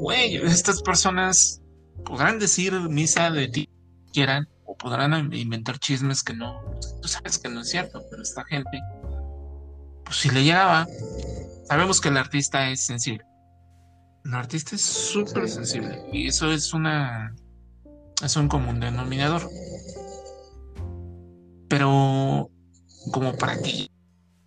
Güey, 0.00 0.36
estas 0.36 0.82
personas 0.82 1.60
podrán 2.04 2.38
decir 2.38 2.72
misa 2.88 3.30
de 3.30 3.48
ti 3.48 3.68
quieran 4.12 4.48
o 4.64 4.76
podrán 4.76 5.32
inventar 5.32 5.78
chismes 5.78 6.22
que 6.22 6.34
no, 6.34 6.60
tú 7.00 7.08
sabes 7.08 7.38
que 7.38 7.48
no 7.48 7.60
es 7.60 7.70
cierto, 7.70 8.02
pero 8.10 8.22
esta 8.22 8.44
gente, 8.44 8.80
pues 10.04 10.16
si 10.16 10.30
le 10.30 10.44
llegaba, 10.44 10.86
sabemos 11.68 12.00
que 12.00 12.08
el 12.08 12.16
artista 12.16 12.68
es 12.70 12.86
sensible. 12.86 13.24
El 14.24 14.34
artista 14.34 14.76
es 14.76 14.82
súper 14.82 15.48
sensible 15.48 16.04
y 16.12 16.28
eso 16.28 16.52
es 16.52 16.72
una, 16.72 17.34
es 18.22 18.36
un 18.36 18.48
común 18.48 18.78
denominador. 18.78 19.48
Pero 21.68 22.50
como 23.10 23.36
para 23.36 23.60
que 23.60 23.88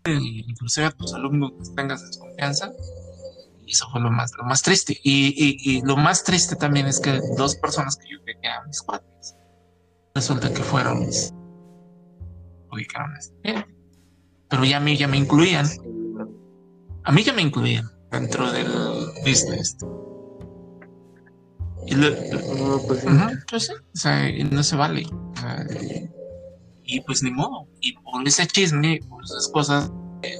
inclusive 0.05 0.87
a 0.87 0.91
tus 0.91 1.13
alumnos 1.13 1.51
tengas 1.75 2.07
desconfianza, 2.07 2.71
y 3.65 3.71
eso 3.71 3.87
fue 3.91 3.99
lo 3.99 4.11
más, 4.11 4.31
lo 4.37 4.43
más 4.43 4.61
triste. 4.61 4.97
Y, 5.03 5.81
lo 5.83 5.97
más 5.97 6.23
triste 6.23 6.55
también 6.55 6.85
es 6.85 6.99
que 6.99 7.19
dos 7.35 7.55
personas 7.55 7.97
que 7.97 8.09
yo 8.09 8.21
creía 8.23 8.39
que 8.39 8.47
eran 8.47 8.67
mis 8.67 8.81
cuates, 8.81 9.35
resulta 10.13 10.53
que 10.53 10.61
fueron 10.61 10.99
mis. 10.99 11.33
ubicaron 12.71 13.15
este 13.17 13.65
Pero 14.49 14.63
ya 14.63 14.77
a 14.77 14.79
mí 14.79 14.95
ya 14.95 15.07
me 15.07 15.17
incluían. 15.17 15.67
A 17.03 17.11
mí 17.11 17.23
ya 17.23 17.33
me 17.33 17.41
incluían 17.41 17.94
dentro 18.11 18.51
del 18.51 18.67
business. 19.25 19.77
Y 21.87 21.95
lo, 21.95 22.09
no, 22.09 22.81
pues, 22.87 23.05
pues 23.49 23.69
o 23.69 23.75
sea, 23.93 24.31
no 24.51 24.63
se 24.63 24.75
vale. 24.75 25.05
y 26.83 27.01
pues 27.01 27.21
ni 27.21 27.31
modo. 27.31 27.67
Y 27.81 27.93
por 27.93 28.27
ese 28.27 28.47
chisme, 28.47 28.99
por 29.07 29.23
esas 29.23 29.49
cosas, 29.49 29.91
eh, 30.23 30.39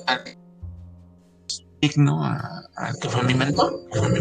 digno 1.81 2.23
a, 2.23 2.63
que 2.99 3.09
fue 3.09 3.23
mi 3.23 3.35
mentor, 3.35 3.79
fue 3.91 4.09
mi 4.09 4.19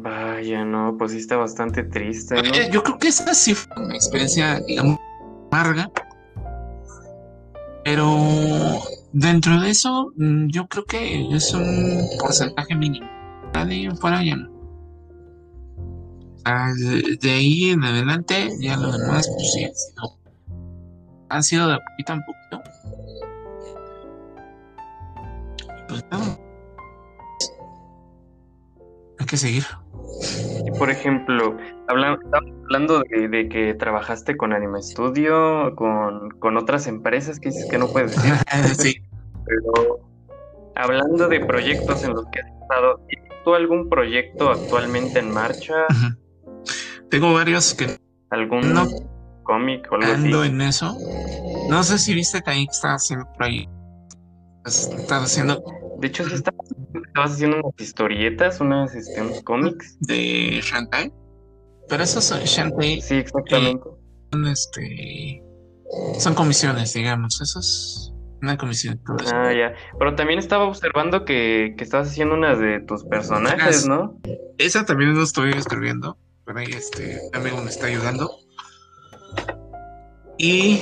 Vaya, 0.00 0.64
no, 0.64 0.96
pues 0.96 1.10
sí 1.10 1.18
está 1.18 1.36
bastante 1.36 1.82
triste. 1.82 2.38
Eh, 2.38 2.70
yo 2.70 2.82
creo 2.82 2.98
que 2.98 3.08
esa 3.08 3.34
sí 3.34 3.54
fue 3.54 3.84
una 3.84 3.96
experiencia, 3.96 4.60
digamos, 4.60 4.96
amarga. 5.50 5.90
Pero 7.84 8.80
Dentro 9.12 9.60
de 9.60 9.70
eso, 9.70 10.12
mm, 10.16 10.48
yo 10.48 10.66
creo 10.68 10.84
que 10.84 11.34
es 11.34 11.54
un 11.54 12.08
porcentaje 12.20 12.74
mínimo. 12.74 13.08
De 13.52 13.90
fuera 14.00 14.22
ya 14.22 14.36
no. 14.36 14.48
Ah, 16.44 16.72
de, 16.74 17.30
ahí 17.30 17.70
en 17.70 17.82
adelante, 17.82 18.50
ya 18.60 18.76
lo 18.76 18.92
demás, 18.92 19.28
pues 19.28 19.52
sí, 19.52 19.66
han 21.28 21.42
sido, 21.42 21.68
de 21.68 21.78
poquito 21.78 22.12
en 22.12 22.22
poquito. 22.24 22.62
Pues 25.88 26.04
nada. 26.10 26.38
Hay 29.18 29.26
que 29.26 29.36
seguir. 29.36 29.64
Por 30.78 30.90
ejemplo, 30.90 31.56
hablando 31.88 33.02
de, 33.10 33.48
que 33.48 33.74
trabajaste 33.74 34.36
con 34.36 34.52
Anime 34.52 34.82
Studio, 34.82 35.74
con, 35.74 36.30
con, 36.38 36.56
otras 36.56 36.86
empresas 36.86 37.40
que 37.40 37.48
dices 37.48 37.66
que 37.70 37.78
no 37.78 37.88
puedes 37.88 38.14
decir. 38.14 38.34
sí. 38.76 39.02
Pero 39.46 40.00
hablando 40.76 41.28
de 41.28 41.40
proyectos 41.40 42.04
en 42.04 42.14
los 42.14 42.26
que 42.26 42.40
has 42.40 42.62
estado, 42.62 43.00
¿tienes 43.08 43.32
tú 43.44 43.54
algún 43.54 43.88
proyecto 43.88 44.50
actualmente 44.50 45.18
en 45.18 45.32
marcha? 45.32 45.86
Tengo 47.10 47.32
varios 47.32 47.74
que. 47.74 47.98
¿Algún 48.30 48.74
cómic 49.48 49.90
o 49.90 49.94
algo 49.94 50.12
ando 50.12 50.44
en 50.44 50.60
eso. 50.60 50.96
No 51.70 51.82
sé 51.82 51.98
si 51.98 52.14
viste 52.14 52.42
que 52.42 52.50
ahí 52.50 52.66
estaba 52.70 52.94
haciendo 52.94 53.26
por 53.32 53.44
ahí. 53.44 53.66
Estaba 54.66 55.24
haciendo. 55.24 55.64
De 55.98 56.06
hecho, 56.06 56.24
sí 56.28 56.34
estabas, 56.34 56.68
haciendo 57.14 57.56
unas 57.56 57.80
historietas, 57.80 58.60
unas, 58.60 58.94
este, 58.94 59.20
unos 59.22 59.42
cómics. 59.42 59.96
De 60.00 60.60
Shantae. 60.62 61.10
Pero 61.88 62.02
esos 62.02 62.24
son 62.24 62.40
Shantae. 62.40 63.00
Sí, 63.00 63.16
exactamente. 63.16 63.84
son, 64.30 64.46
este, 64.46 65.42
son 66.18 66.34
comisiones, 66.34 66.92
digamos. 66.92 67.40
Esos 67.40 68.12
una 68.42 68.56
comisión. 68.56 69.00
Ah, 69.32 69.52
ya. 69.52 69.74
Pero 69.98 70.14
también 70.14 70.38
estaba 70.38 70.64
observando 70.64 71.24
que, 71.24 71.74
que 71.76 71.84
estabas 71.84 72.08
haciendo 72.08 72.34
unas 72.34 72.58
de 72.58 72.80
tus 72.80 73.04
personajes, 73.04 73.86
¿no? 73.86 74.18
Esa 74.58 74.84
también 74.84 75.14
lo 75.14 75.22
estoy 75.22 75.52
escribiendo. 75.52 76.16
Por 76.44 76.58
ahí 76.58 76.66
este 76.70 77.20
amigo 77.32 77.60
me 77.60 77.68
está 77.68 77.86
ayudando. 77.86 78.30
Y, 80.38 80.80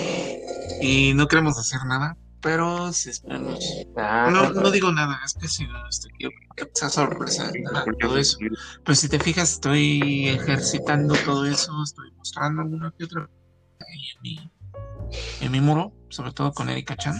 y 0.83 1.13
no 1.15 1.29
queremos 1.29 1.59
hacer 1.59 1.81
nada, 1.87 2.17
pero 2.47 2.93
si 2.93 3.11
esperamos. 3.11 3.59
Ah, 3.97 4.31
no, 4.31 4.53
no 4.53 4.71
digo 4.71 4.93
nada, 4.93 5.19
es 5.25 5.35
que 5.35 5.49
si 5.49 5.67
no, 5.67 5.75
yo, 6.21 6.29
esa 6.57 6.89
sorpresa, 6.89 7.51
todo 7.99 8.17
eso. 8.19 8.39
Pero 8.85 8.95
si 8.95 9.09
te 9.09 9.19
fijas, 9.19 9.55
estoy 9.55 10.29
ejercitando 10.29 11.17
todo 11.25 11.45
eso, 11.45 11.73
estoy 11.83 12.13
mostrando 12.13 12.63
alguna 12.63 12.95
que 12.97 13.05
otra 13.07 13.29
en 13.81 14.23
mi, 14.23 14.53
en 15.41 15.51
mi 15.51 15.61
muro, 15.61 15.93
sobre 16.09 16.31
todo 16.31 16.53
con 16.53 16.69
Erika 16.69 16.95
Chan. 16.97 17.17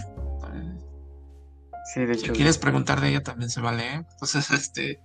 Sí, 1.93 2.05
de 2.05 2.13
hecho. 2.13 2.27
Si 2.27 2.31
quieres 2.31 2.57
preguntar 2.57 3.01
de 3.01 3.09
ella 3.09 3.21
también 3.21 3.49
se 3.49 3.59
vale, 3.59 3.83
¿eh? 3.83 4.05
Entonces, 4.09 4.49
este. 4.51 5.01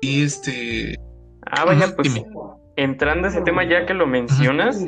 Y 0.00 0.22
este. 0.22 0.98
Ah, 1.42 1.66
vaya, 1.66 1.94
pues. 1.94 2.10
Entrando 2.76 3.28
a 3.28 3.30
ese 3.30 3.42
tema, 3.42 3.68
ya 3.68 3.84
que 3.84 3.92
lo 3.92 4.06
mencionas. 4.06 4.78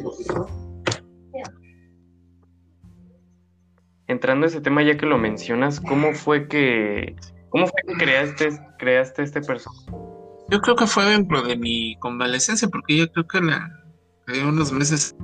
Entrando 4.07 4.45
a 4.45 4.49
ese 4.49 4.61
tema, 4.61 4.83
ya 4.83 4.97
que 4.97 5.07
lo 5.07 5.19
mencionas, 5.19 5.81
¿cómo 5.81 6.13
fue 6.13 6.49
que. 6.49 7.17
¿Cómo 7.49 7.67
fue 7.67 7.83
que 7.87 7.95
creaste, 7.95 8.49
creaste 8.79 9.23
este 9.23 9.41
personaje? 9.41 9.87
Yo 10.51 10.61
creo 10.61 10.77
que 10.77 10.87
fue 10.87 11.05
dentro 11.05 11.43
de 11.43 11.57
mi 11.57 11.97
convalecencia, 12.01 12.69
porque 12.69 12.97
yo 12.97 13.11
creo 13.13 13.27
que 13.27 13.41
la, 13.41 13.71
unos 14.47 14.73
meses 14.73 15.17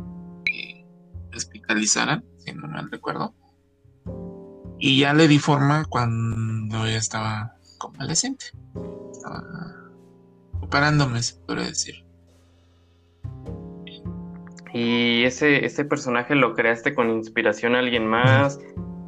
que 0.45 0.87
me 1.31 1.37
hospitalizaran, 1.37 2.25
si 2.39 2.53
no 2.53 2.69
mal 2.69 2.91
recuerdo. 2.91 3.35
Y 4.79 5.01
ya 5.01 5.13
le 5.13 5.29
di 5.29 5.39
forma 5.39 5.85
cuando 5.85 6.87
ya 6.87 6.97
estaba 6.97 7.57
convaleciente. 7.77 8.47
Estaba 9.13 9.43
operándome, 10.63 11.23
se 11.23 11.35
podría 11.41 11.67
decir. 11.67 12.10
¿Y 14.73 15.25
ese, 15.25 15.65
ese 15.65 15.85
personaje 15.85 16.35
lo 16.35 16.55
creaste 16.55 16.95
con 16.95 17.11
inspiración 17.11 17.75
a 17.75 17.81
alguien 17.81 18.07
más? 18.07 18.59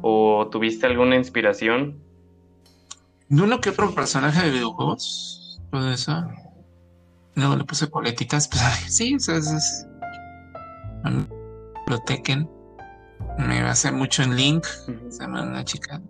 ¿O 0.01 0.47
tuviste 0.51 0.85
alguna 0.85 1.15
inspiración? 1.15 1.97
De 3.29 3.41
uno 3.41 3.61
que 3.61 3.69
otro 3.69 3.93
personaje 3.95 4.45
de 4.45 4.51
videojuegos. 4.51 5.61
Todo 5.71 5.91
eso. 5.91 6.25
Luego 7.35 7.55
le 7.55 7.63
puse 7.63 7.87
políticas. 7.87 8.47
Pues, 8.51 8.95
sí, 8.95 9.15
o 9.15 9.19
sea, 9.19 9.37
es. 9.37 9.87
Lo 11.87 11.99
Tekken 11.99 12.47
me 13.37 13.63
basé 13.63 13.91
mucho 13.91 14.23
en 14.23 14.35
Link, 14.35 14.65
se 15.09 15.23
llama 15.23 15.43
una 15.43 15.63
chica. 15.63 16.01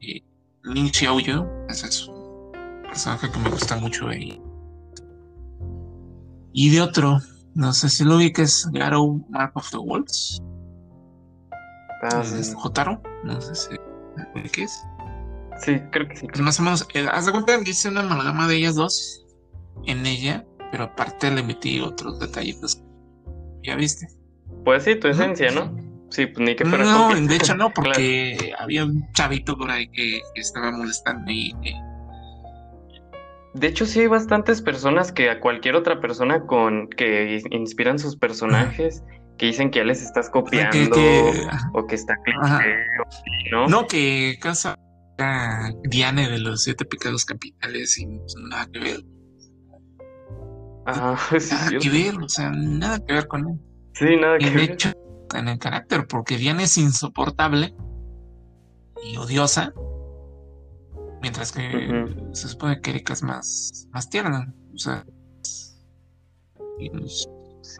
Y 0.00 0.24
Link 0.64 0.92
Xiaoyu, 0.92 1.46
ese 1.68 1.86
es 1.86 2.08
un 2.08 2.52
personaje 2.82 3.30
que 3.30 3.38
me 3.38 3.50
gusta 3.50 3.76
mucho 3.76 4.08
ahí. 4.08 4.40
Y 6.52 6.70
de 6.70 6.80
otro, 6.80 7.20
no 7.54 7.72
sé 7.72 7.88
si 7.88 8.04
lo 8.04 8.16
vi 8.16 8.32
que 8.32 8.42
es 8.42 8.68
Garo 8.72 9.20
Mark 9.28 9.52
of 9.54 9.70
the 9.70 9.78
Wolves. 9.78 10.42
Ah, 12.02 12.22
es 12.22 12.54
Jotaro, 12.54 13.00
no 13.24 13.40
sé 13.40 13.54
si 13.54 13.76
qué 14.52 14.64
es. 14.64 14.84
Sí, 15.60 15.78
creo 15.90 16.08
que 16.08 16.16
sí. 16.16 16.26
Pues 16.26 16.40
más 16.40 16.58
o 16.58 16.62
menos, 16.62 16.86
eh, 16.94 17.06
haz 17.10 17.26
de 17.26 17.32
cuenta 17.32 17.62
que 17.62 17.70
hice 17.70 17.88
una 17.88 18.00
amalgama 18.00 18.48
de 18.48 18.56
ellas 18.56 18.74
dos 18.74 19.24
en 19.86 20.04
ella, 20.06 20.44
pero 20.70 20.84
aparte 20.84 21.30
le 21.30 21.42
metí 21.42 21.80
otros 21.80 22.18
detallitos. 22.18 22.82
Ya 23.62 23.76
viste. 23.76 24.08
Pues 24.64 24.84
sí, 24.84 24.96
tu 24.96 25.08
esencia, 25.08 25.50
¿no? 25.52 25.72
Sí, 26.10 26.26
pues 26.26 26.46
ni 26.46 26.54
que 26.56 26.64
fuera 26.64 26.84
No, 26.84 27.14
de 27.14 27.36
hecho 27.36 27.54
no, 27.54 27.70
porque 27.74 28.52
había 28.58 28.84
un 28.84 29.10
chavito 29.12 29.56
por 29.56 29.70
ahí 29.70 29.88
que, 29.88 30.20
estaba 30.34 30.70
molestando 30.72 31.30
y... 31.30 31.54
De 33.54 33.66
hecho, 33.66 33.84
sí 33.84 34.00
hay 34.00 34.06
bastantes 34.06 34.62
personas 34.62 35.12
que 35.12 35.28
a 35.28 35.40
cualquier 35.40 35.76
otra 35.76 36.00
persona 36.00 36.46
con 36.46 36.88
que 36.88 37.42
inspiran 37.50 37.98
sus 37.98 38.16
personajes, 38.16 39.02
que 39.36 39.46
dicen 39.46 39.70
que 39.70 39.80
ya 39.80 39.84
les 39.84 40.02
estás 40.02 40.30
copiando 40.30 40.96
o 41.74 41.86
que 41.86 41.94
está 41.94 42.16
cliché, 42.24 42.76
¿no? 43.50 43.66
No, 43.68 43.86
que 43.86 44.38
casa 44.40 44.78
Diane 45.84 46.28
de 46.28 46.38
los 46.38 46.64
siete 46.64 46.84
pecados 46.84 47.24
capitales 47.24 47.98
y 47.98 48.06
nada 48.06 48.66
que 48.72 48.78
ver. 48.78 49.00
Ah, 50.86 51.16
nada 51.50 51.78
que 51.78 51.90
ver, 51.90 52.16
o 52.16 52.28
sea, 52.28 52.50
nada 52.50 52.98
que 53.04 53.12
ver 53.12 53.28
con 53.28 53.48
él. 53.48 53.60
Sí, 53.94 54.16
nada 54.16 54.38
que 54.38 54.50
ver 54.50 54.78
en 55.34 55.48
el 55.48 55.58
carácter, 55.58 56.06
porque 56.06 56.36
Diana 56.36 56.62
es 56.64 56.76
insoportable 56.76 57.74
y 59.04 59.16
odiosa, 59.16 59.72
mientras 61.22 61.52
que 61.52 62.04
se 62.32 62.48
supone 62.48 62.80
que 62.80 62.90
Erika 62.90 63.12
es 63.12 63.22
más, 63.22 63.88
más 63.92 64.10
tierna, 64.10 64.52
o 64.74 64.78
sea, 64.78 65.06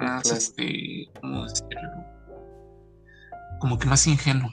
más, 0.01 0.31
este, 0.31 1.11
Como 3.61 3.79
que 3.79 3.87
más 3.89 4.07
ingenuo. 4.07 4.51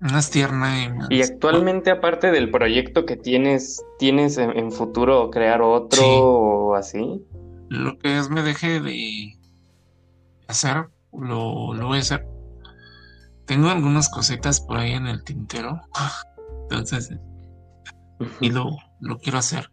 Más 0.00 0.30
tierna 0.30 0.82
y 0.82 0.88
más... 0.88 1.10
Y 1.10 1.20
actualmente, 1.20 1.90
aparte 1.90 2.30
del 2.30 2.50
proyecto 2.50 3.04
que 3.04 3.16
tienes, 3.16 3.84
¿tienes 3.98 4.38
en, 4.38 4.72
futuro 4.72 5.30
crear 5.30 5.60
otro 5.60 6.02
o 6.02 6.74
así? 6.74 7.22
Lo 7.68 7.98
que 7.98 8.18
es 8.18 8.30
me 8.30 8.42
deje 8.42 8.80
de 8.80 9.38
hacer 10.48 10.88
lo, 11.12 11.74
lo 11.74 11.86
voy 11.88 11.98
a 11.98 12.00
hacer. 12.00 12.26
Tengo 13.44 13.68
algunas 13.68 14.08
cositas 14.08 14.60
por 14.62 14.78
ahí 14.78 14.92
en 14.92 15.06
el 15.06 15.22
tintero. 15.22 15.82
Entonces, 16.62 17.10
y 18.40 18.50
lo, 18.50 18.76
lo 19.00 19.18
quiero 19.18 19.38
hacer. 19.38 19.70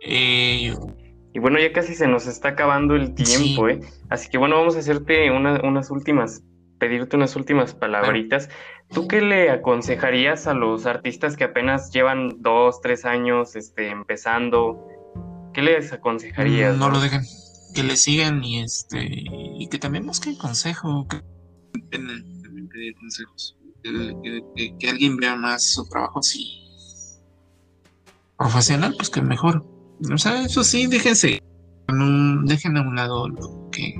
Eh, 0.00 0.74
y 1.34 1.38
bueno, 1.38 1.58
ya 1.58 1.72
casi 1.72 1.94
se 1.94 2.08
nos 2.08 2.26
está 2.26 2.50
acabando 2.50 2.94
el 2.94 3.14
tiempo, 3.14 3.68
¿eh? 3.68 3.80
Así 4.10 4.28
que 4.28 4.38
bueno, 4.38 4.56
vamos 4.56 4.76
a 4.76 4.80
hacerte 4.80 5.30
unas 5.30 5.90
últimas, 5.90 6.42
pedirte 6.78 7.16
unas 7.16 7.36
últimas 7.36 7.74
palabritas. 7.74 8.50
¿Tú 8.90 9.08
qué 9.08 9.22
le 9.22 9.50
aconsejarías 9.50 10.46
a 10.46 10.54
los 10.54 10.84
artistas 10.84 11.36
que 11.36 11.44
apenas 11.44 11.90
llevan 11.90 12.42
dos, 12.42 12.80
tres 12.82 13.04
años 13.04 13.56
este, 13.56 13.88
empezando? 13.88 14.86
¿Qué 15.54 15.62
les 15.62 15.92
aconsejarías? 15.92 16.76
no 16.76 16.90
lo 16.90 17.00
dejen 17.00 17.22
que 17.74 17.82
le 17.82 17.96
sigan 17.96 18.44
y 18.44 18.60
este 18.60 19.08
y 19.08 19.66
que 19.68 19.78
también 19.78 20.06
busquen 20.06 20.36
consejo 20.36 21.06
que 21.08 21.22
también 21.90 22.68
pedir 22.68 22.94
consejos 22.96 23.56
que, 23.82 24.88
alguien 24.88 25.16
vea 25.16 25.36
más 25.36 25.72
su 25.72 25.88
trabajo 25.88 26.22
si 26.22 26.61
profesional 28.42 28.94
pues 28.96 29.10
que 29.10 29.22
mejor. 29.22 29.64
O 30.12 30.18
sea 30.18 30.42
eso 30.42 30.64
sí 30.64 30.86
déjense 30.86 31.40
dejen 32.44 32.76
a 32.76 32.82
un 32.82 32.96
lado 32.96 33.28
lo 33.28 33.68
que 33.70 33.94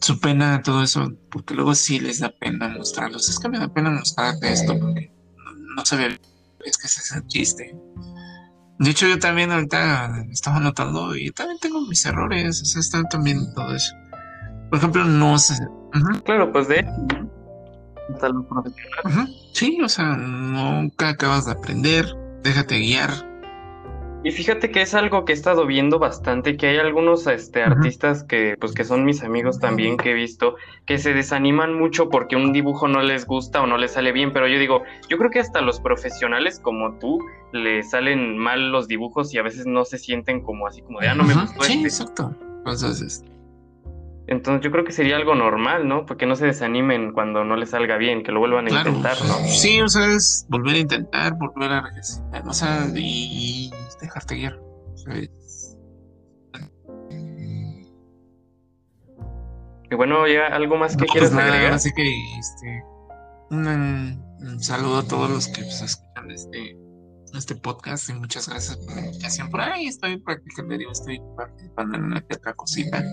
su 0.00 0.20
pena 0.20 0.62
todo 0.62 0.82
eso 0.82 1.12
porque 1.30 1.54
luego 1.54 1.74
sí 1.74 1.98
les 2.00 2.20
da 2.20 2.30
pena 2.30 2.68
mostrarlos. 2.68 3.28
Es 3.28 3.38
que 3.38 3.48
me 3.48 3.58
da 3.58 3.68
pena 3.72 3.90
mostrarte 3.90 4.52
esto 4.52 4.78
porque 4.78 5.12
no, 5.76 5.84
se 5.84 5.96
ve 5.96 6.20
es 6.64 6.78
que 6.78 6.86
ese 6.86 7.00
es 7.00 7.12
el 7.12 7.26
chiste. 7.26 7.76
De 8.78 8.90
hecho, 8.90 9.06
yo 9.06 9.18
también 9.18 9.52
ahorita 9.52 10.24
estaba 10.30 10.58
notando 10.58 11.14
y 11.14 11.30
también 11.30 11.58
tengo 11.60 11.80
mis 11.82 12.04
errores, 12.04 12.62
o 12.62 12.64
sea, 12.64 12.80
están 12.80 13.08
también 13.08 13.52
todo 13.54 13.74
eso. 13.74 13.94
Por 14.70 14.78
ejemplo, 14.78 15.04
no 15.04 15.38
sé. 15.38 15.54
Claro, 16.24 16.50
pues 16.50 16.66
de, 16.68 16.84
tal 18.18 18.44
profesional. 18.46 19.28
Sí, 19.52 19.78
o 19.84 19.88
sea, 19.88 20.16
nunca 20.16 21.10
acabas 21.10 21.46
de 21.46 21.52
aprender, 21.52 22.06
déjate 22.42 22.78
guiar. 22.78 23.10
Y 24.24 24.30
fíjate 24.30 24.70
que 24.70 24.82
es 24.82 24.94
algo 24.94 25.24
que 25.24 25.32
he 25.32 25.34
estado 25.34 25.66
viendo 25.66 25.98
bastante, 25.98 26.56
que 26.56 26.68
hay 26.68 26.76
algunos 26.76 27.26
este, 27.26 27.64
artistas 27.64 28.22
que, 28.22 28.56
pues, 28.60 28.72
que 28.72 28.84
son 28.84 29.04
mis 29.04 29.24
amigos 29.24 29.58
también 29.58 29.96
que 29.96 30.12
he 30.12 30.14
visto, 30.14 30.54
que 30.86 30.98
se 30.98 31.12
desaniman 31.12 31.74
mucho 31.74 32.08
porque 32.08 32.36
un 32.36 32.52
dibujo 32.52 32.86
no 32.86 33.02
les 33.02 33.26
gusta 33.26 33.60
o 33.62 33.66
no 33.66 33.78
les 33.78 33.92
sale 33.94 34.12
bien, 34.12 34.32
pero 34.32 34.46
yo 34.46 34.60
digo, 34.60 34.84
yo 35.08 35.18
creo 35.18 35.30
que 35.30 35.40
hasta 35.40 35.60
los 35.60 35.80
profesionales 35.80 36.60
como 36.60 36.98
tú 37.00 37.18
le 37.52 37.82
salen 37.82 38.38
mal 38.38 38.70
los 38.70 38.86
dibujos 38.86 39.34
y 39.34 39.38
a 39.38 39.42
veces 39.42 39.66
no 39.66 39.84
se 39.84 39.98
sienten 39.98 40.40
como 40.40 40.68
así 40.68 40.82
como 40.82 41.00
de, 41.00 41.08
ah, 41.08 41.16
no 41.16 41.24
me 41.24 41.34
gustó 41.34 41.64
Sí, 41.64 41.72
este". 41.84 41.88
exacto. 41.88 42.32
Entonces, 42.58 43.24
entonces 44.26 44.62
yo 44.62 44.70
creo 44.70 44.84
que 44.84 44.92
sería 44.92 45.16
algo 45.16 45.34
normal, 45.34 45.88
¿no? 45.88 46.06
Porque 46.06 46.26
no 46.26 46.36
se 46.36 46.46
desanimen 46.46 47.12
cuando 47.12 47.44
no 47.44 47.56
les 47.56 47.70
salga 47.70 47.96
bien, 47.96 48.22
que 48.22 48.30
lo 48.30 48.40
vuelvan 48.40 48.66
a 48.68 48.70
intentar, 48.70 49.16
¿no? 49.26 49.34
Sí, 49.46 49.80
o 49.80 49.88
sea, 49.88 50.06
es 50.12 50.46
volver 50.48 50.76
a 50.76 50.78
intentar, 50.78 51.34
volver 51.34 51.72
a 51.72 51.80
regresar, 51.82 52.42
o 52.46 52.52
sea, 52.52 52.86
y, 52.94 53.70
dejarte 54.00 54.36
guiar. 54.36 54.60
Y 59.90 59.94
bueno, 59.94 60.26
ya 60.26 60.46
algo 60.46 60.76
más 60.76 60.96
que 60.96 61.04
quieras 61.04 61.30
pues 61.30 61.44
agregar. 61.44 61.72
Así 61.74 61.90
que 61.94 62.02
este, 62.38 62.82
un, 63.50 64.22
saludo 64.60 64.98
a 64.98 65.02
todos 65.06 65.28
los 65.28 65.48
que 65.48 65.62
pues, 65.62 65.82
escuchan 65.82 66.30
este, 66.30 66.76
este 67.34 67.56
podcast 67.56 68.08
y 68.08 68.14
muchas 68.14 68.48
gracias 68.48 68.78
por 68.78 68.94
la 68.94 69.06
invitación. 69.06 69.50
Por 69.50 69.60
ahí 69.60 69.88
estoy 69.88 70.16
practicando, 70.18 70.74
estoy 70.90 71.20
participando 71.36 71.98
en 71.98 72.04
una 72.04 72.20
que 72.22 72.36
otra 72.36 72.54
cosita. 72.54 73.04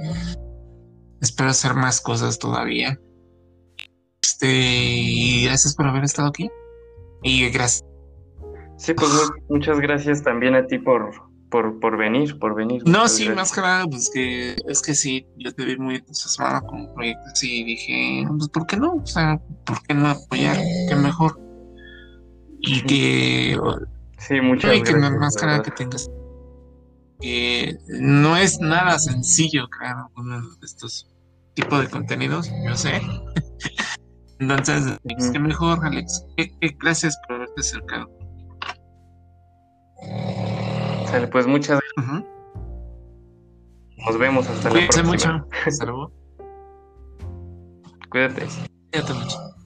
Espero 1.21 1.49
hacer 1.49 1.73
más 1.73 2.01
cosas 2.01 2.39
todavía. 2.39 2.99
Este, 4.21 4.47
y 4.47 5.45
gracias 5.45 5.75
por 5.75 5.87
haber 5.87 6.03
estado 6.03 6.29
aquí. 6.29 6.49
Y 7.23 7.49
gracias. 7.49 7.85
Sí, 8.77 8.93
pues 8.93 9.11
muchas 9.49 9.79
gracias 9.79 10.23
también 10.23 10.55
a 10.55 10.65
ti 10.65 10.77
por, 10.77 11.11
por, 11.49 11.79
por 11.81 11.97
venir, 11.97 12.39
por 12.39 12.55
venir. 12.55 12.81
No, 12.85 13.09
sí, 13.09 13.27
más 13.29 13.51
que 13.51 13.59
nada, 13.59 13.85
pues 13.85 14.09
que 14.13 14.55
es 14.67 14.81
que 14.81 14.95
sí, 14.95 15.27
yo 15.37 15.53
te 15.53 15.65
vi 15.65 15.77
muy 15.77 15.95
entusiasmado 15.95 16.65
con 16.65 16.81
un 16.81 16.93
proyecto 16.93 17.23
así 17.33 17.61
y 17.61 17.63
dije, 17.65 18.25
pues 18.29 18.47
¿por 18.47 18.65
qué 18.65 18.77
no? 18.77 18.93
O 18.93 19.05
sea, 19.05 19.37
¿por 19.65 19.83
qué 19.83 19.93
no 19.93 20.07
apoyar? 20.07 20.57
Qué 20.87 20.95
mejor. 20.95 21.37
Y 22.59 22.81
que... 22.83 23.59
Sí, 24.17 24.39
muchas 24.39 24.77
y 24.77 24.83
que 24.83 24.95
más 24.95 25.35
que 25.35 25.45
nada 25.45 25.61
que 25.61 25.71
tengas 25.71 26.09
que 27.19 27.77
no 27.87 28.37
es 28.37 28.59
nada 28.59 28.97
sencillo 28.99 29.67
crear 29.69 29.95
uno 30.15 30.41
de 30.41 30.65
estos 30.65 31.07
tipos 31.53 31.81
de 31.81 31.89
contenidos, 31.89 32.49
yo 32.65 32.75
sé. 32.75 33.01
Entonces, 34.39 34.97
pues, 35.03 35.31
qué 35.31 35.39
mejor, 35.39 35.85
Alex. 35.85 36.25
gracias 36.79 37.17
por 37.27 37.35
haberte 37.37 37.59
acercado. 37.59 38.09
Sale, 41.07 41.27
pues 41.27 41.45
muchas 41.45 41.79
gracias. 41.97 42.25
Nos 44.05 44.17
vemos 44.17 44.47
hasta 44.47 44.69
la 44.69 44.75
próxima. 44.79 45.09
mucho. 45.09 45.47
Hasta 45.65 45.85
luego. 45.85 46.11
Cuídate. 48.09 48.47
Cuídate 48.91 49.13
mucho. 49.13 49.58